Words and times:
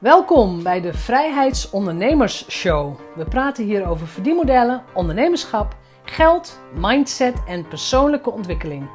Welkom 0.00 0.62
bij 0.62 0.80
de 0.80 0.94
Vrijheidsondernemers 0.94 2.50
Show. 2.50 2.98
We 3.14 3.24
praten 3.24 3.64
hier 3.64 3.86
over 3.86 4.06
verdienmodellen, 4.06 4.82
ondernemerschap, 4.94 5.76
geld, 6.04 6.60
mindset 6.74 7.44
en 7.46 7.68
persoonlijke 7.68 8.30
ontwikkeling. 8.30 8.88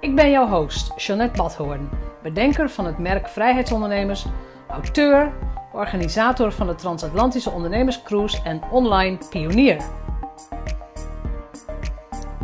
Ik 0.00 0.14
ben 0.14 0.30
jouw 0.30 0.46
host, 0.46 0.92
Jeanette 0.96 1.36
Badhoorn, 1.36 1.88
bedenker 2.22 2.70
van 2.70 2.86
het 2.86 2.98
merk 2.98 3.28
Vrijheidsondernemers, 3.28 4.24
auteur, 4.68 5.32
organisator 5.72 6.52
van 6.52 6.66
de 6.66 6.74
Transatlantische 6.74 7.50
Ondernemerscruise 7.50 8.42
en 8.42 8.62
online 8.70 9.18
pionier. 9.30 9.82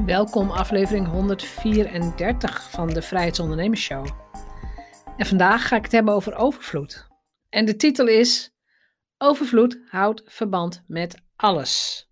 Welkom 0.07 0.51
aflevering 0.51 1.09
134 1.09 2.71
van 2.71 2.89
de 2.89 3.03
Vrijheidsondernemers 3.03 3.83
Show. 3.83 4.07
En 5.17 5.27
vandaag 5.27 5.69
ga 5.69 5.77
ik 5.77 5.83
het 5.83 5.93
hebben 5.93 6.15
over 6.15 6.37
overvloed. 6.37 7.13
En 7.55 7.65
de 7.65 7.77
titel 7.77 8.07
is 8.07 8.51
Overvloed 9.19 9.79
houdt 9.87 10.23
verband 10.25 10.85
met 10.87 11.23
alles. 11.37 12.07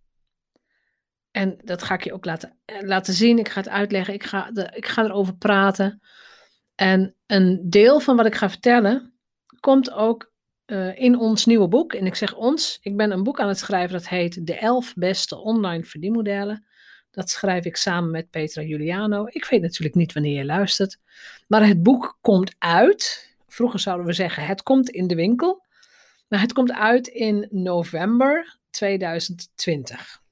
En 1.30 1.59
dat 1.65 1.83
ga 1.83 1.95
ik 1.95 2.05
je 2.05 2.12
ook 2.12 2.25
laten, 2.25 2.59
eh, 2.65 2.80
laten 2.80 3.15
zien. 3.15 3.39
Ik 3.39 3.49
ga 3.49 3.61
het 3.61 3.69
uitleggen. 3.69 4.15
Ik 4.15 4.23
ga, 4.23 4.51
de, 4.51 4.71
ik 4.75 4.87
ga 4.87 5.05
erover 5.05 5.37
praten. 5.37 6.01
En 6.75 7.16
een 7.27 7.66
deel 7.71 8.01
van 8.01 8.16
wat 8.16 8.27
ik 8.27 8.35
ga 8.35 8.51
vertellen 8.51 9.15
komt 9.61 9.93
ook 9.93 10.33
uh, 10.66 10.99
in 10.99 11.19
ons 11.19 11.47
nieuwe 11.47 11.69
boek. 11.69 11.93
En 11.93 12.07
ik 12.07 12.15
zeg 12.15 12.35
ons, 12.35 12.79
ik 12.80 12.97
ben 12.97 13.11
een 13.11 13.23
boek 13.23 13.41
aan 13.41 13.49
het 13.49 13.59
schrijven 13.59 13.93
dat 13.93 14.09
heet 14.09 14.47
De 14.47 14.59
11 14.59 14.95
beste 14.95 15.37
online 15.37 15.85
verdienmodellen. 15.85 16.66
Dat 17.11 17.30
schrijf 17.30 17.65
ik 17.65 17.77
samen 17.77 18.11
met 18.11 18.30
Petra 18.30 18.63
Juliano. 18.63 19.27
Ik 19.29 19.45
weet 19.45 19.63
natuurlijk 19.63 19.95
niet 19.95 20.13
wanneer 20.13 20.38
je 20.38 20.45
luistert. 20.45 20.99
Maar 21.47 21.66
het 21.66 21.83
boek 21.83 22.19
komt 22.21 22.55
uit 22.59 23.32
Vroeger 23.52 23.80
zouden 23.80 24.06
we 24.06 24.12
zeggen, 24.12 24.47
het 24.47 24.62
komt 24.62 24.91
in 24.91 25.06
de 25.06 25.15
winkel. 25.15 25.66
Maar 26.29 26.41
het 26.41 26.52
komt 26.52 26.73
uit 26.73 27.06
in 27.06 27.48
november 27.51 28.59
2020. 28.70 30.23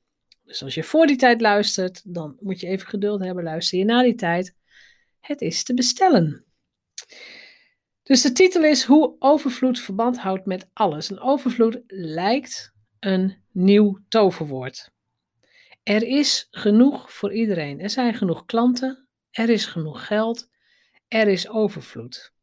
Dus 0.45 0.63
als 0.63 0.75
je 0.75 0.83
voor 0.83 1.07
die 1.07 1.17
tijd 1.17 1.41
luistert, 1.41 2.15
dan 2.15 2.37
moet 2.41 2.61
je 2.61 2.67
even 2.67 2.89
geduld 2.89 3.25
hebben. 3.25 3.45
Luister 3.45 3.79
je 3.79 3.85
na 3.85 4.03
die 4.03 4.15
tijd. 4.15 4.57
Het 5.21 5.41
is 5.41 5.63
te 5.63 5.75
bestellen. 5.75 6.45
Dus 8.03 8.23
de 8.23 8.33
titel 8.33 8.65
is 8.65 8.85
Hoe 8.85 9.17
overvloed 9.19 9.81
verband 9.81 10.19
houdt 10.19 10.47
met 10.47 10.69
alles. 10.73 11.11
En 11.11 11.21
overvloed 11.21 11.83
lijkt 11.87 12.73
een 13.01 13.37
nieuw 13.53 13.99
toverwoord. 14.09 14.91
Er 15.83 16.03
is 16.03 16.49
genoeg 16.51 17.13
voor 17.13 17.33
iedereen. 17.33 17.81
Er 17.81 17.91
zijn 17.91 18.15
genoeg 18.15 18.45
klanten. 18.45 19.09
Er 19.31 19.49
is 19.49 19.67
genoeg 19.67 20.07
geld. 20.07 20.49
Er 21.09 21.29
is 21.29 21.49
overvloed. 21.49 22.39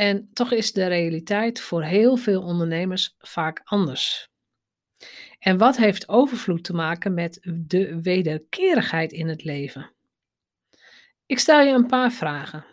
En 0.00 0.32
toch 0.32 0.52
is 0.52 0.72
de 0.72 0.86
realiteit 0.86 1.60
voor 1.60 1.82
heel 1.82 2.16
veel 2.16 2.42
ondernemers 2.42 3.14
vaak 3.18 3.60
anders. 3.64 4.28
En 5.38 5.58
wat 5.58 5.76
heeft 5.76 6.08
overvloed 6.08 6.64
te 6.64 6.72
maken 6.72 7.14
met 7.14 7.38
de 7.66 8.02
wederkerigheid 8.02 9.12
in 9.12 9.28
het 9.28 9.44
leven? 9.44 9.94
Ik 11.26 11.38
stel 11.38 11.60
je 11.60 11.72
een 11.72 11.86
paar 11.86 12.12
vragen. 12.12 12.64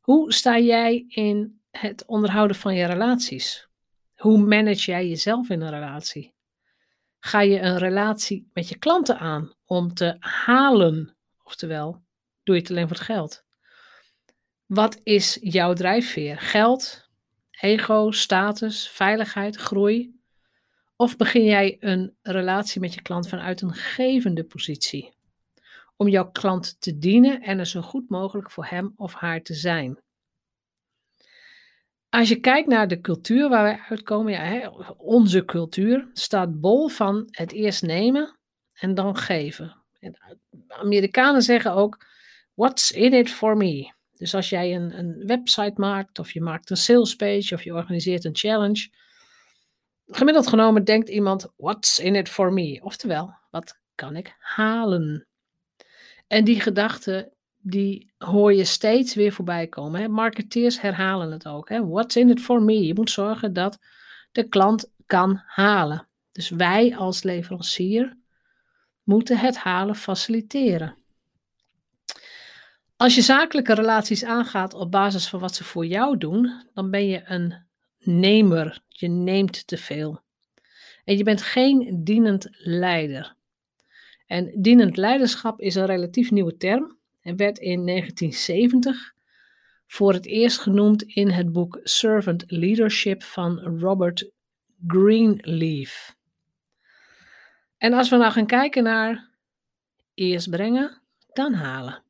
Hoe 0.00 0.32
sta 0.32 0.58
jij 0.58 1.04
in 1.08 1.60
het 1.70 2.04
onderhouden 2.06 2.56
van 2.56 2.74
je 2.74 2.86
relaties? 2.86 3.68
Hoe 4.14 4.38
manage 4.38 4.90
jij 4.90 5.08
jezelf 5.08 5.48
in 5.48 5.60
een 5.60 5.70
relatie? 5.70 6.34
Ga 7.18 7.40
je 7.40 7.60
een 7.60 7.78
relatie 7.78 8.50
met 8.52 8.68
je 8.68 8.78
klanten 8.78 9.18
aan 9.18 9.54
om 9.64 9.94
te 9.94 10.16
halen? 10.18 11.16
Oftewel, 11.42 12.02
doe 12.42 12.54
je 12.54 12.60
het 12.60 12.70
alleen 12.70 12.88
voor 12.88 12.96
het 12.96 13.06
geld? 13.06 13.44
Wat 14.66 15.00
is 15.02 15.38
jouw 15.40 15.72
drijfveer? 15.72 16.38
Geld, 16.38 17.08
ego, 17.50 18.10
status, 18.10 18.88
veiligheid, 18.88 19.56
groei? 19.56 20.20
Of 20.96 21.16
begin 21.16 21.44
jij 21.44 21.76
een 21.80 22.16
relatie 22.22 22.80
met 22.80 22.94
je 22.94 23.02
klant 23.02 23.28
vanuit 23.28 23.60
een 23.60 23.74
gevende 23.74 24.44
positie? 24.44 25.12
Om 25.96 26.08
jouw 26.08 26.30
klant 26.30 26.80
te 26.80 26.98
dienen 26.98 27.42
en 27.42 27.58
er 27.58 27.66
zo 27.66 27.80
goed 27.80 28.08
mogelijk 28.08 28.50
voor 28.50 28.64
hem 28.64 28.92
of 28.96 29.14
haar 29.14 29.42
te 29.42 29.54
zijn. 29.54 29.98
Als 32.08 32.28
je 32.28 32.40
kijkt 32.40 32.68
naar 32.68 32.88
de 32.88 33.00
cultuur 33.00 33.48
waar 33.48 33.62
wij 33.62 33.80
uitkomen, 33.88 34.32
ja, 34.32 34.42
hè, 34.42 34.68
onze 34.96 35.44
cultuur 35.44 36.08
staat 36.12 36.60
bol 36.60 36.88
van 36.88 37.28
het 37.30 37.52
eerst 37.52 37.82
nemen 37.82 38.38
en 38.74 38.94
dan 38.94 39.16
geven. 39.16 39.76
En 39.98 40.38
Amerikanen 40.68 41.42
zeggen 41.42 41.72
ook: 41.72 42.06
What's 42.54 42.90
in 42.90 43.12
it 43.12 43.30
for 43.30 43.56
me? 43.56 43.93
Dus 44.18 44.34
als 44.34 44.48
jij 44.48 44.74
een, 44.74 44.98
een 44.98 45.26
website 45.26 45.80
maakt, 45.80 46.18
of 46.18 46.32
je 46.32 46.40
maakt 46.40 46.70
een 46.70 46.76
sales 46.76 47.16
page, 47.16 47.54
of 47.54 47.62
je 47.62 47.74
organiseert 47.74 48.24
een 48.24 48.36
challenge, 48.36 48.88
gemiddeld 50.06 50.46
genomen 50.46 50.84
denkt 50.84 51.08
iemand: 51.08 51.52
What's 51.56 51.98
in 51.98 52.14
it 52.14 52.28
for 52.28 52.52
me? 52.52 52.80
Oftewel, 52.82 53.34
wat 53.50 53.80
kan 53.94 54.16
ik 54.16 54.36
halen? 54.38 55.26
En 56.26 56.44
die 56.44 56.60
gedachte, 56.60 57.32
die 57.58 58.12
hoor 58.18 58.54
je 58.54 58.64
steeds 58.64 59.14
weer 59.14 59.32
voorbij 59.32 59.66
komen. 59.66 60.00
Hè? 60.00 60.08
Marketeers 60.08 60.80
herhalen 60.80 61.30
het 61.30 61.46
ook. 61.46 61.68
Hè? 61.68 61.86
What's 61.86 62.16
in 62.16 62.30
it 62.30 62.40
for 62.40 62.62
me? 62.62 62.86
Je 62.86 62.94
moet 62.94 63.10
zorgen 63.10 63.52
dat 63.52 63.78
de 64.32 64.48
klant 64.48 64.92
kan 65.06 65.42
halen. 65.46 66.08
Dus 66.32 66.48
wij 66.48 66.96
als 66.96 67.22
leverancier 67.22 68.16
moeten 69.02 69.38
het 69.38 69.56
halen 69.56 69.94
faciliteren. 69.94 71.03
Als 72.96 73.14
je 73.14 73.22
zakelijke 73.22 73.74
relaties 73.74 74.24
aangaat 74.24 74.74
op 74.74 74.90
basis 74.90 75.28
van 75.28 75.40
wat 75.40 75.54
ze 75.54 75.64
voor 75.64 75.86
jou 75.86 76.18
doen, 76.18 76.62
dan 76.74 76.90
ben 76.90 77.06
je 77.06 77.22
een 77.24 77.66
nemer. 77.98 78.82
Je 78.88 79.08
neemt 79.08 79.66
te 79.66 79.76
veel. 79.76 80.20
En 81.04 81.16
je 81.16 81.24
bent 81.24 81.42
geen 81.42 82.04
dienend 82.04 82.48
leider. 82.50 83.36
En 84.26 84.60
dienend 84.62 84.96
leiderschap 84.96 85.60
is 85.60 85.74
een 85.74 85.86
relatief 85.86 86.30
nieuwe 86.30 86.56
term 86.56 86.98
en 87.20 87.36
werd 87.36 87.58
in 87.58 87.86
1970 87.86 89.14
voor 89.86 90.12
het 90.12 90.26
eerst 90.26 90.58
genoemd 90.58 91.02
in 91.02 91.30
het 91.30 91.52
boek 91.52 91.80
Servant 91.82 92.44
Leadership 92.46 93.22
van 93.22 93.58
Robert 93.58 94.30
Greenleaf. 94.86 96.16
En 97.78 97.92
als 97.92 98.08
we 98.08 98.16
nou 98.16 98.32
gaan 98.32 98.46
kijken 98.46 98.82
naar 98.82 99.30
eerst 100.14 100.50
brengen, 100.50 101.02
dan 101.32 101.52
halen 101.52 102.03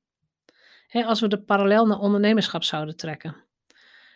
als 1.03 1.21
we 1.21 1.29
de 1.29 1.43
parallel 1.43 1.87
naar 1.87 1.99
ondernemerschap 1.99 2.63
zouden 2.63 2.97
trekken, 2.97 3.37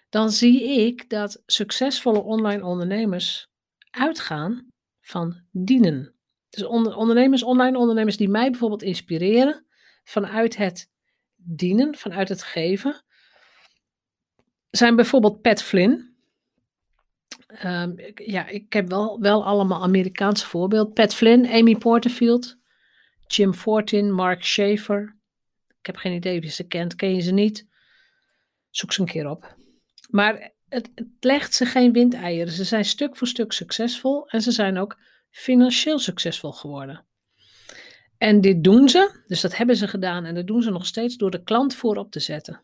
dan 0.09 0.31
zie 0.31 0.63
ik 0.87 1.11
dat 1.11 1.43
succesvolle 1.47 2.23
online 2.23 2.65
ondernemers 2.65 3.49
uitgaan 3.91 4.67
van 5.01 5.41
dienen. 5.51 6.15
Dus 6.49 6.65
ondernemers, 6.65 7.43
online 7.43 7.79
ondernemers 7.79 8.17
die 8.17 8.29
mij 8.29 8.51
bijvoorbeeld 8.51 8.83
inspireren 8.83 9.67
vanuit 10.05 10.57
het 10.57 10.91
dienen, 11.37 11.97
vanuit 11.97 12.29
het 12.29 12.43
geven, 12.43 13.03
zijn 14.71 14.97
bijvoorbeeld 14.97 15.41
Pat 15.41 15.63
Flynn. 15.63 16.17
Um, 17.65 17.95
ja, 18.15 18.47
ik 18.47 18.73
heb 18.73 18.89
wel, 18.89 19.21
wel 19.21 19.45
allemaal 19.45 19.83
Amerikaanse 19.83 20.47
voorbeelden. 20.47 20.93
Pat 20.93 21.15
Flynn, 21.15 21.47
Amy 21.47 21.77
Porterfield, 21.77 22.57
Jim 23.27 23.55
Fortin, 23.55 24.13
Mark 24.13 24.45
Schaefer, 24.45 25.18
heb 25.89 25.97
geen 25.97 26.13
idee 26.13 26.39
of 26.39 26.45
je 26.45 26.51
ze 26.51 26.67
kent. 26.67 26.95
Ken 26.95 27.15
je 27.15 27.21
ze 27.21 27.33
niet? 27.33 27.67
Zoek 28.71 28.93
ze 28.93 29.01
een 29.01 29.07
keer 29.07 29.29
op. 29.29 29.57
Maar 30.11 30.53
het, 30.69 30.91
het 30.95 31.09
legt 31.21 31.55
ze 31.55 31.67
geen 31.67 31.93
windeieren. 31.93 32.53
Ze 32.53 32.65
zijn 32.65 32.85
stuk 32.85 33.17
voor 33.17 33.27
stuk 33.27 33.53
succesvol 33.53 34.29
en 34.29 34.41
ze 34.41 34.51
zijn 34.51 34.79
ook 34.79 34.99
financieel 35.31 35.99
succesvol 35.99 36.53
geworden. 36.53 37.07
En 38.19 38.41
dit 38.41 38.65
doen 38.65 38.89
ze, 38.89 39.23
dus 39.27 39.41
dat 39.41 39.57
hebben 39.57 39.77
ze 39.77 39.89
gedaan 39.89 40.25
en 40.25 40.35
dat 40.35 40.47
doen 40.47 40.63
ze 40.63 40.71
nog 40.71 40.87
steeds 40.87 41.17
door 41.17 41.31
de 41.31 41.43
klant 41.43 41.75
voorop 41.75 42.11
te 42.11 42.21
zetten. 42.21 42.63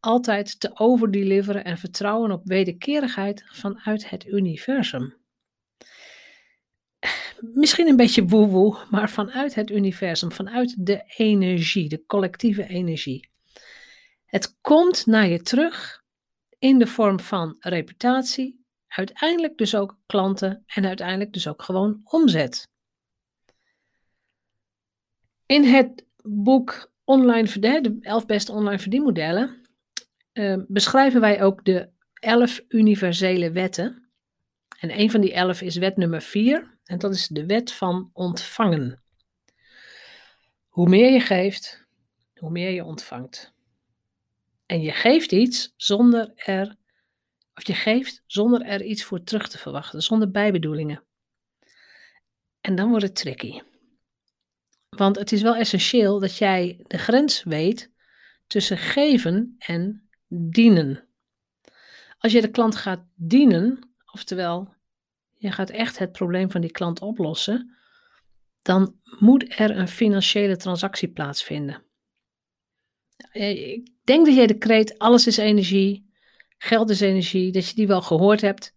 Altijd 0.00 0.60
te 0.60 0.70
overdeliveren 0.74 1.64
en 1.64 1.78
vertrouwen 1.78 2.30
op 2.30 2.40
wederkerigheid 2.44 3.44
vanuit 3.46 4.10
het 4.10 4.26
universum 4.26 5.14
misschien 7.40 7.86
een 7.86 7.96
beetje 7.96 8.24
woe-woe, 8.24 8.76
maar 8.90 9.10
vanuit 9.10 9.54
het 9.54 9.70
universum, 9.70 10.32
vanuit 10.32 10.86
de 10.86 11.02
energie, 11.16 11.88
de 11.88 12.04
collectieve 12.06 12.66
energie. 12.66 13.30
Het 14.26 14.58
komt 14.60 15.06
naar 15.06 15.28
je 15.28 15.42
terug 15.42 16.02
in 16.58 16.78
de 16.78 16.86
vorm 16.86 17.20
van 17.20 17.56
reputatie, 17.58 18.64
uiteindelijk 18.86 19.58
dus 19.58 19.74
ook 19.74 19.98
klanten 20.06 20.62
en 20.66 20.86
uiteindelijk 20.86 21.32
dus 21.32 21.48
ook 21.48 21.62
gewoon 21.62 22.00
omzet. 22.04 22.68
In 25.46 25.64
het 25.64 26.06
boek 26.22 26.92
online, 27.04 27.58
de 27.58 27.98
11 28.00 28.26
beste 28.26 28.52
online 28.52 28.78
verdienmodellen 28.78 29.60
uh, 30.32 30.56
beschrijven 30.68 31.20
wij 31.20 31.42
ook 31.42 31.64
de 31.64 31.90
11 32.14 32.60
universele 32.68 33.50
wetten. 33.50 34.10
En 34.78 35.00
een 35.00 35.10
van 35.10 35.20
die 35.20 35.32
11 35.32 35.60
is 35.60 35.76
wet 35.76 35.96
nummer 35.96 36.22
4. 36.22 36.78
En 36.90 36.98
dat 36.98 37.14
is 37.14 37.28
de 37.28 37.46
wet 37.46 37.72
van 37.72 38.10
ontvangen. 38.12 39.02
Hoe 40.68 40.88
meer 40.88 41.12
je 41.12 41.20
geeft, 41.20 41.86
hoe 42.34 42.50
meer 42.50 42.70
je 42.70 42.84
ontvangt. 42.84 43.52
En 44.66 44.80
je 44.80 44.92
geeft 44.92 45.32
iets 45.32 45.74
zonder 45.76 46.32
er, 46.34 46.76
Of 47.54 47.66
je 47.66 47.74
geeft 47.74 48.22
zonder 48.26 48.62
er 48.62 48.82
iets 48.82 49.04
voor 49.04 49.22
terug 49.22 49.48
te 49.48 49.58
verwachten, 49.58 50.02
zonder 50.02 50.30
bijbedoelingen. 50.30 51.02
En 52.60 52.74
dan 52.74 52.88
wordt 52.88 53.04
het 53.04 53.14
tricky. 53.14 53.60
Want 54.88 55.16
het 55.16 55.32
is 55.32 55.42
wel 55.42 55.56
essentieel 55.56 56.18
dat 56.18 56.36
jij 56.36 56.84
de 56.86 56.98
grens 56.98 57.42
weet 57.42 57.90
tussen 58.46 58.78
geven 58.78 59.54
en 59.58 60.08
dienen. 60.28 61.08
Als 62.18 62.32
je 62.32 62.40
de 62.40 62.50
klant 62.50 62.76
gaat 62.76 63.04
dienen, 63.14 63.90
oftewel 64.12 64.78
je 65.40 65.52
gaat 65.52 65.70
echt 65.70 65.98
het 65.98 66.12
probleem 66.12 66.50
van 66.50 66.60
die 66.60 66.70
klant 66.70 67.00
oplossen, 67.00 67.76
dan 68.62 68.94
moet 69.18 69.58
er 69.58 69.76
een 69.76 69.88
financiële 69.88 70.56
transactie 70.56 71.08
plaatsvinden. 71.08 71.82
Ik 73.32 73.90
denk 74.04 74.26
dat 74.26 74.34
jij 74.34 74.46
de 74.46 74.58
kreet 74.58 74.98
alles 74.98 75.26
is 75.26 75.36
energie, 75.36 76.10
geld 76.58 76.90
is 76.90 77.00
energie, 77.00 77.52
dat 77.52 77.68
je 77.68 77.74
die 77.74 77.86
wel 77.86 78.02
gehoord 78.02 78.40
hebt. 78.40 78.72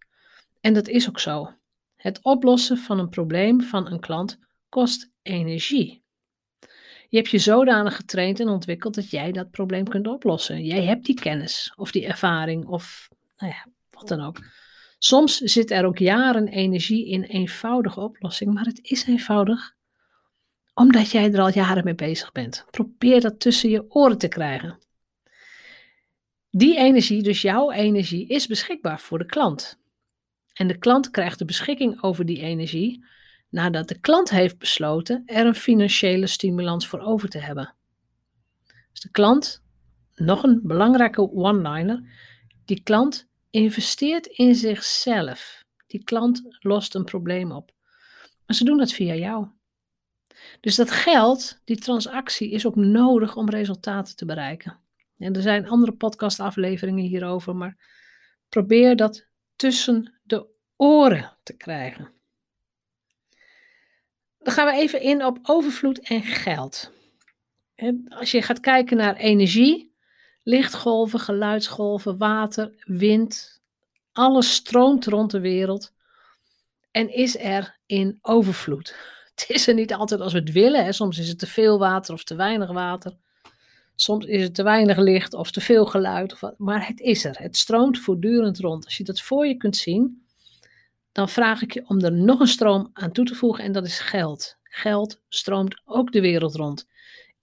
En 0.60 0.74
dat 0.74 0.88
is 0.88 1.08
ook 1.08 1.20
zo. 1.20 1.54
Het 1.96 2.22
oplossen 2.22 2.76
van 2.76 2.98
een 2.98 3.08
probleem 3.08 3.62
van 3.62 3.92
een 3.92 4.00
klant 4.00 4.38
kost 4.68 5.10
energie. 5.22 6.02
Je 7.08 7.16
hebt 7.16 7.30
je 7.30 7.38
zodanig 7.38 7.96
getraind 7.96 8.40
en 8.40 8.48
ontwikkeld 8.48 8.94
dat 8.94 9.10
jij 9.10 9.32
dat 9.32 9.50
probleem 9.50 9.88
kunt 9.88 10.06
oplossen. 10.06 10.64
Jij 10.64 10.84
hebt 10.84 11.06
die 11.06 11.20
kennis 11.20 11.72
of 11.76 11.90
die 11.90 12.06
ervaring 12.06 12.66
of 12.66 13.08
nou 13.36 13.52
ja, 13.52 13.66
wat 13.90 14.08
dan 14.08 14.20
ook. 14.20 14.38
Soms 15.06 15.36
zit 15.36 15.70
er 15.70 15.84
ook 15.84 15.98
jaren 15.98 16.48
energie 16.48 17.06
in 17.06 17.22
eenvoudige 17.22 18.00
oplossing, 18.00 18.54
maar 18.54 18.64
het 18.64 18.78
is 18.82 19.06
eenvoudig 19.06 19.74
omdat 20.74 21.10
jij 21.10 21.32
er 21.32 21.40
al 21.40 21.52
jaren 21.52 21.84
mee 21.84 21.94
bezig 21.94 22.32
bent. 22.32 22.64
Probeer 22.70 23.20
dat 23.20 23.40
tussen 23.40 23.70
je 23.70 23.84
oren 23.88 24.18
te 24.18 24.28
krijgen. 24.28 24.78
Die 26.50 26.76
energie, 26.76 27.22
dus 27.22 27.42
jouw 27.42 27.70
energie, 27.70 28.26
is 28.26 28.46
beschikbaar 28.46 29.00
voor 29.00 29.18
de 29.18 29.26
klant. 29.26 29.78
En 30.52 30.66
de 30.66 30.78
klant 30.78 31.10
krijgt 31.10 31.38
de 31.38 31.44
beschikking 31.44 32.02
over 32.02 32.26
die 32.26 32.40
energie 32.40 33.04
nadat 33.48 33.88
de 33.88 34.00
klant 34.00 34.30
heeft 34.30 34.58
besloten 34.58 35.22
er 35.26 35.46
een 35.46 35.54
financiële 35.54 36.26
stimulans 36.26 36.86
voor 36.86 37.00
over 37.00 37.28
te 37.28 37.38
hebben. 37.38 37.74
Dus 38.92 39.00
de 39.00 39.10
klant, 39.10 39.62
nog 40.14 40.42
een 40.42 40.60
belangrijke 40.62 41.30
one-liner, 41.30 42.02
die 42.64 42.82
klant 42.82 43.32
investeert 43.54 44.26
in 44.26 44.54
zichzelf. 44.54 45.64
Die 45.86 46.04
klant 46.04 46.42
lost 46.60 46.94
een 46.94 47.04
probleem 47.04 47.52
op. 47.52 47.72
Maar 48.46 48.56
ze 48.56 48.64
doen 48.64 48.78
dat 48.78 48.92
via 48.92 49.14
jou. 49.14 49.46
Dus 50.60 50.74
dat 50.74 50.90
geld, 50.90 51.60
die 51.64 51.76
transactie, 51.76 52.50
is 52.50 52.66
ook 52.66 52.76
nodig 52.76 53.36
om 53.36 53.48
resultaten 53.48 54.16
te 54.16 54.24
bereiken. 54.24 54.78
En 55.18 55.34
er 55.34 55.42
zijn 55.42 55.68
andere 55.68 55.92
podcastafleveringen 55.92 57.04
hierover, 57.04 57.56
maar 57.56 57.76
probeer 58.48 58.96
dat 58.96 59.26
tussen 59.56 60.18
de 60.22 60.46
oren 60.76 61.36
te 61.42 61.56
krijgen. 61.56 62.12
Dan 64.38 64.52
gaan 64.52 64.66
we 64.66 64.72
even 64.72 65.00
in 65.00 65.24
op 65.24 65.38
overvloed 65.42 65.98
en 65.98 66.22
geld. 66.22 66.92
Als 68.08 68.30
je 68.30 68.42
gaat 68.42 68.60
kijken 68.60 68.96
naar 68.96 69.16
energie, 69.16 69.93
lichtgolven, 70.44 71.20
geluidsgolven, 71.20 72.16
water, 72.16 72.72
wind, 72.84 73.60
alles 74.12 74.54
stroomt 74.54 75.06
rond 75.06 75.30
de 75.30 75.40
wereld 75.40 75.92
en 76.90 77.14
is 77.14 77.38
er 77.38 77.78
in 77.86 78.18
overvloed. 78.22 78.94
Het 79.34 79.44
is 79.48 79.66
er 79.66 79.74
niet 79.74 79.94
altijd 79.94 80.20
als 80.20 80.32
we 80.32 80.38
het 80.38 80.52
willen. 80.52 80.84
Hè. 80.84 80.92
Soms 80.92 81.18
is 81.18 81.28
het 81.28 81.38
te 81.38 81.46
veel 81.46 81.78
water 81.78 82.14
of 82.14 82.24
te 82.24 82.34
weinig 82.34 82.72
water. 82.72 83.16
Soms 83.94 84.24
is 84.24 84.42
het 84.42 84.54
te 84.54 84.62
weinig 84.62 84.96
licht 84.96 85.34
of 85.34 85.50
te 85.50 85.60
veel 85.60 85.86
geluid. 85.86 86.32
Of 86.32 86.42
maar 86.56 86.86
het 86.86 87.00
is 87.00 87.24
er. 87.24 87.36
Het 87.38 87.56
stroomt 87.56 87.98
voortdurend 87.98 88.58
rond. 88.58 88.84
Als 88.84 88.96
je 88.96 89.04
dat 89.04 89.20
voor 89.20 89.46
je 89.46 89.56
kunt 89.56 89.76
zien, 89.76 90.26
dan 91.12 91.28
vraag 91.28 91.62
ik 91.62 91.72
je 91.72 91.84
om 91.86 92.00
er 92.00 92.12
nog 92.12 92.40
een 92.40 92.46
stroom 92.46 92.90
aan 92.92 93.12
toe 93.12 93.24
te 93.24 93.34
voegen 93.34 93.64
en 93.64 93.72
dat 93.72 93.86
is 93.86 93.98
geld. 93.98 94.56
Geld 94.62 95.20
stroomt 95.28 95.80
ook 95.84 96.12
de 96.12 96.20
wereld 96.20 96.54
rond. 96.54 96.86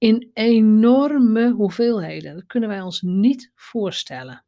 In 0.01 0.31
enorme 0.33 1.51
hoeveelheden. 1.51 2.33
Dat 2.36 2.45
kunnen 2.45 2.69
wij 2.69 2.81
ons 2.81 3.01
niet 3.01 3.51
voorstellen. 3.56 4.45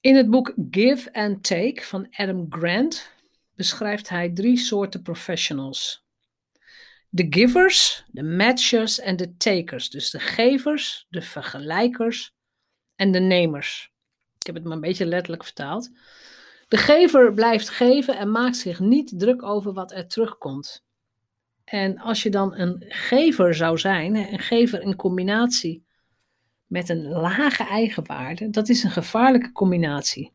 In 0.00 0.16
het 0.16 0.30
boek 0.30 0.54
Give 0.70 1.12
and 1.12 1.44
Take 1.44 1.82
van 1.82 2.06
Adam 2.10 2.46
Grant 2.48 3.12
beschrijft 3.54 4.08
hij 4.08 4.30
drie 4.30 4.56
soorten 4.56 5.02
professionals. 5.02 6.04
De 7.08 7.26
givers, 7.30 8.04
de 8.08 8.22
matchers 8.22 8.98
en 8.98 9.16
de 9.16 9.36
takers. 9.36 9.90
Dus 9.90 10.10
de 10.10 10.18
gevers, 10.18 11.06
de 11.08 11.22
vergelijkers 11.22 12.34
en 12.96 13.12
de 13.12 13.20
nemers. 13.20 13.92
Ik 14.38 14.46
heb 14.46 14.54
het 14.54 14.64
maar 14.64 14.74
een 14.74 14.80
beetje 14.80 15.06
letterlijk 15.06 15.44
vertaald. 15.44 15.90
De 16.68 16.76
gever 16.76 17.32
blijft 17.34 17.68
geven 17.68 18.16
en 18.16 18.30
maakt 18.30 18.56
zich 18.56 18.80
niet 18.80 19.12
druk 19.18 19.42
over 19.42 19.72
wat 19.72 19.92
er 19.92 20.08
terugkomt. 20.08 20.84
En 21.70 21.98
als 21.98 22.22
je 22.22 22.30
dan 22.30 22.54
een 22.54 22.84
gever 22.88 23.54
zou 23.54 23.78
zijn, 23.78 24.14
een 24.14 24.38
gever 24.38 24.82
in 24.82 24.96
combinatie 24.96 25.84
met 26.66 26.88
een 26.88 27.08
lage 27.08 27.64
eigenwaarde, 27.64 28.50
dat 28.50 28.68
is 28.68 28.82
een 28.82 28.90
gevaarlijke 28.90 29.52
combinatie. 29.52 30.32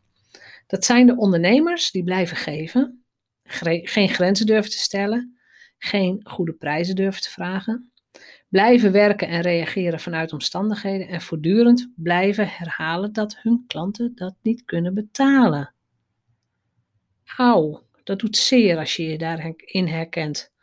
Dat 0.68 0.86
zijn 0.86 1.08
de 1.08 1.18
ondernemers 1.18 1.92
die 1.92 2.04
blijven 2.04 2.38
geven, 2.38 3.04
geen 3.44 4.10
grenzen 4.10 4.46
durven 4.46 4.72
te 4.72 4.78
stellen, 4.78 5.38
geen 5.78 6.20
goede 6.24 6.54
prijzen 6.54 6.96
durven 6.96 7.22
te 7.22 7.30
vragen, 7.30 7.92
blijven 8.50 8.92
werken 8.92 9.28
en 9.28 9.42
reageren 9.42 10.00
vanuit 10.00 10.34
omstandigheden 10.34 11.08
en 11.08 11.22
voortdurend 11.22 11.92
blijven 11.96 12.48
herhalen 12.48 13.14
dat 13.14 13.38
hun 13.42 13.64
klanten 13.68 14.12
dat 14.16 14.36
niet 14.42 14.64
kunnen 14.66 14.94
betalen. 14.94 15.74
Auw, 17.38 17.84
dat 18.04 18.20
doet 18.20 18.38
zeer 18.38 18.78
als 18.78 18.96
je 18.96 19.04
je 19.04 19.18
daarin 19.18 19.88
herkent. 19.88 20.54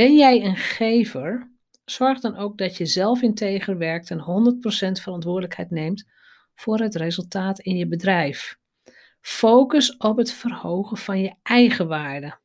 Ben 0.00 0.16
jij 0.16 0.44
een 0.44 0.56
gever? 0.56 1.50
Zorg 1.84 2.20
dan 2.20 2.36
ook 2.36 2.58
dat 2.58 2.76
je 2.76 2.86
zelf 2.86 3.22
integer 3.22 3.78
werkt 3.78 4.10
en 4.10 4.18
100% 4.18 5.02
verantwoordelijkheid 5.02 5.70
neemt 5.70 6.08
voor 6.54 6.78
het 6.78 6.94
resultaat 6.94 7.58
in 7.58 7.76
je 7.76 7.86
bedrijf. 7.86 8.58
Focus 9.20 9.96
op 9.96 10.16
het 10.16 10.32
verhogen 10.32 10.96
van 10.96 11.20
je 11.20 11.34
eigen 11.42 11.88
waarde. 11.88 12.38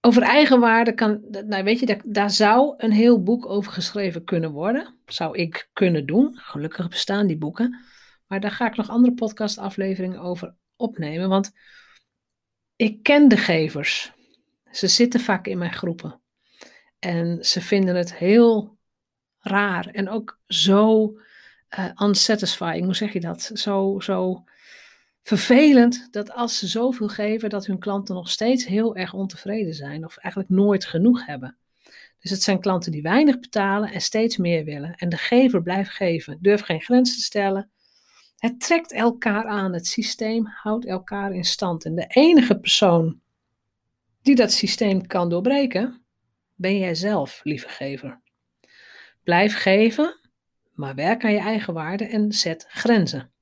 Over 0.00 0.22
eigenwaarde 0.22 0.94
kan, 0.94 1.20
nou 1.30 1.64
weet 1.64 1.80
je, 1.80 1.86
daar, 1.86 2.02
daar 2.04 2.30
zou 2.30 2.74
een 2.76 2.92
heel 2.92 3.22
boek 3.22 3.46
over 3.46 3.72
geschreven 3.72 4.24
kunnen 4.24 4.50
worden. 4.50 4.98
Zou 5.06 5.38
ik 5.38 5.68
kunnen 5.72 6.06
doen. 6.06 6.38
Gelukkig 6.38 6.88
bestaan 6.88 7.26
die 7.26 7.38
boeken. 7.38 7.84
Maar 8.26 8.40
daar 8.40 8.50
ga 8.50 8.66
ik 8.66 8.76
nog 8.76 8.88
andere 8.88 9.14
podcastafleveringen 9.14 10.20
over 10.20 10.54
opnemen. 10.76 11.28
Want 11.28 11.52
ik 12.76 13.02
ken 13.02 13.28
de 13.28 13.36
gevers. 13.36 14.12
Ze 14.74 14.88
zitten 14.88 15.20
vaak 15.20 15.46
in 15.46 15.58
mijn 15.58 15.72
groepen. 15.72 16.20
En 16.98 17.44
ze 17.44 17.60
vinden 17.60 17.96
het 17.96 18.14
heel 18.14 18.76
raar 19.40 19.86
en 19.86 20.08
ook 20.08 20.38
zo 20.46 21.14
uh, 21.78 21.90
unsatisfying, 22.02 22.84
hoe 22.84 22.94
zeg 22.94 23.12
je 23.12 23.20
dat? 23.20 23.50
Zo, 23.54 24.00
zo 24.00 24.44
vervelend 25.22 26.08
dat 26.10 26.32
als 26.32 26.58
ze 26.58 26.66
zoveel 26.66 27.08
geven, 27.08 27.50
dat 27.50 27.66
hun 27.66 27.78
klanten 27.78 28.14
nog 28.14 28.30
steeds 28.30 28.66
heel 28.66 28.96
erg 28.96 29.12
ontevreden 29.12 29.74
zijn 29.74 30.04
of 30.04 30.16
eigenlijk 30.16 30.52
nooit 30.52 30.84
genoeg 30.84 31.26
hebben. 31.26 31.56
Dus 32.20 32.30
het 32.30 32.42
zijn 32.42 32.60
klanten 32.60 32.92
die 32.92 33.02
weinig 33.02 33.40
betalen 33.40 33.92
en 33.92 34.00
steeds 34.00 34.36
meer 34.36 34.64
willen. 34.64 34.94
En 34.94 35.08
de 35.08 35.16
gever 35.16 35.62
blijft 35.62 35.90
geven, 35.90 36.38
durft 36.40 36.64
geen 36.64 36.80
grenzen 36.80 37.16
te 37.16 37.22
stellen. 37.22 37.70
Het 38.36 38.60
trekt 38.60 38.92
elkaar 38.92 39.46
aan, 39.46 39.72
het 39.72 39.86
systeem 39.86 40.46
houdt 40.46 40.86
elkaar 40.86 41.32
in 41.32 41.44
stand. 41.44 41.84
En 41.84 41.94
de 41.94 42.06
enige 42.06 42.58
persoon 42.58 43.22
die 44.24 44.34
dat 44.34 44.52
systeem 44.52 45.06
kan 45.06 45.28
doorbreken, 45.28 46.04
ben 46.54 46.78
jij 46.78 46.94
zelf, 46.94 47.40
lieve 47.42 47.68
gever. 47.68 48.20
Blijf 49.22 49.56
geven, 49.56 50.20
maar 50.72 50.94
werk 50.94 51.24
aan 51.24 51.32
je 51.32 51.38
eigen 51.38 51.74
waarde 51.74 52.04
en 52.04 52.32
zet 52.32 52.66
grenzen. 52.68 53.32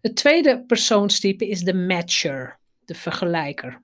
Het 0.00 0.16
tweede 0.16 0.64
persoonstype 0.64 1.48
is 1.48 1.60
de 1.60 1.74
matcher, 1.74 2.58
de 2.84 2.94
vergelijker. 2.94 3.82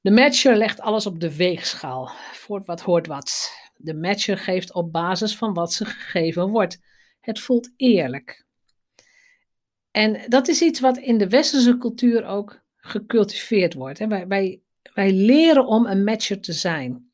De 0.00 0.10
matcher 0.10 0.56
legt 0.56 0.80
alles 0.80 1.06
op 1.06 1.20
de 1.20 1.36
weegschaal, 1.36 2.10
voor 2.32 2.62
wat 2.64 2.80
hoort 2.80 3.06
wat. 3.06 3.52
De 3.76 3.94
matcher 3.94 4.38
geeft 4.38 4.72
op 4.72 4.92
basis 4.92 5.36
van 5.36 5.54
wat 5.54 5.72
ze 5.72 5.84
gegeven 5.84 6.48
wordt. 6.48 6.78
Het 7.20 7.40
voelt 7.40 7.70
eerlijk. 7.76 8.44
En 9.90 10.24
dat 10.28 10.48
is 10.48 10.62
iets 10.62 10.80
wat 10.80 10.98
in 10.98 11.18
de 11.18 11.28
westerse 11.28 11.78
cultuur 11.78 12.24
ook 12.24 12.61
gecultiveerd 12.84 13.74
wordt. 13.74 13.98
Hè. 13.98 14.08
Wij, 14.08 14.26
wij, 14.26 14.60
wij 14.94 15.12
leren 15.12 15.66
om 15.66 15.86
een 15.86 16.04
matcher 16.04 16.40
te 16.40 16.52
zijn. 16.52 17.10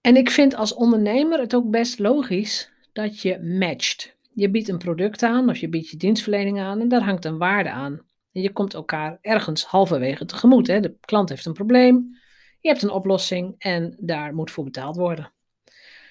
En 0.00 0.16
ik 0.16 0.30
vind 0.30 0.54
als 0.54 0.74
ondernemer 0.74 1.38
het 1.38 1.54
ook 1.54 1.70
best 1.70 1.98
logisch 1.98 2.70
dat 2.92 3.20
je 3.20 3.40
matcht. 3.42 4.16
Je 4.34 4.50
biedt 4.50 4.68
een 4.68 4.78
product 4.78 5.22
aan 5.22 5.48
of 5.48 5.56
je 5.56 5.68
biedt 5.68 5.90
je 5.90 5.96
dienstverlening 5.96 6.60
aan 6.60 6.80
en 6.80 6.88
daar 6.88 7.02
hangt 7.02 7.24
een 7.24 7.38
waarde 7.38 7.70
aan. 7.70 8.00
En 8.32 8.42
je 8.42 8.52
komt 8.52 8.74
elkaar 8.74 9.18
ergens 9.20 9.64
halverwege 9.64 10.24
tegemoet. 10.24 10.66
Hè. 10.66 10.80
De 10.80 10.96
klant 11.00 11.28
heeft 11.28 11.46
een 11.46 11.52
probleem, 11.52 12.18
je 12.60 12.68
hebt 12.68 12.82
een 12.82 12.90
oplossing 12.90 13.54
en 13.58 13.96
daar 14.00 14.34
moet 14.34 14.50
voor 14.50 14.64
betaald 14.64 14.96
worden. 14.96 15.32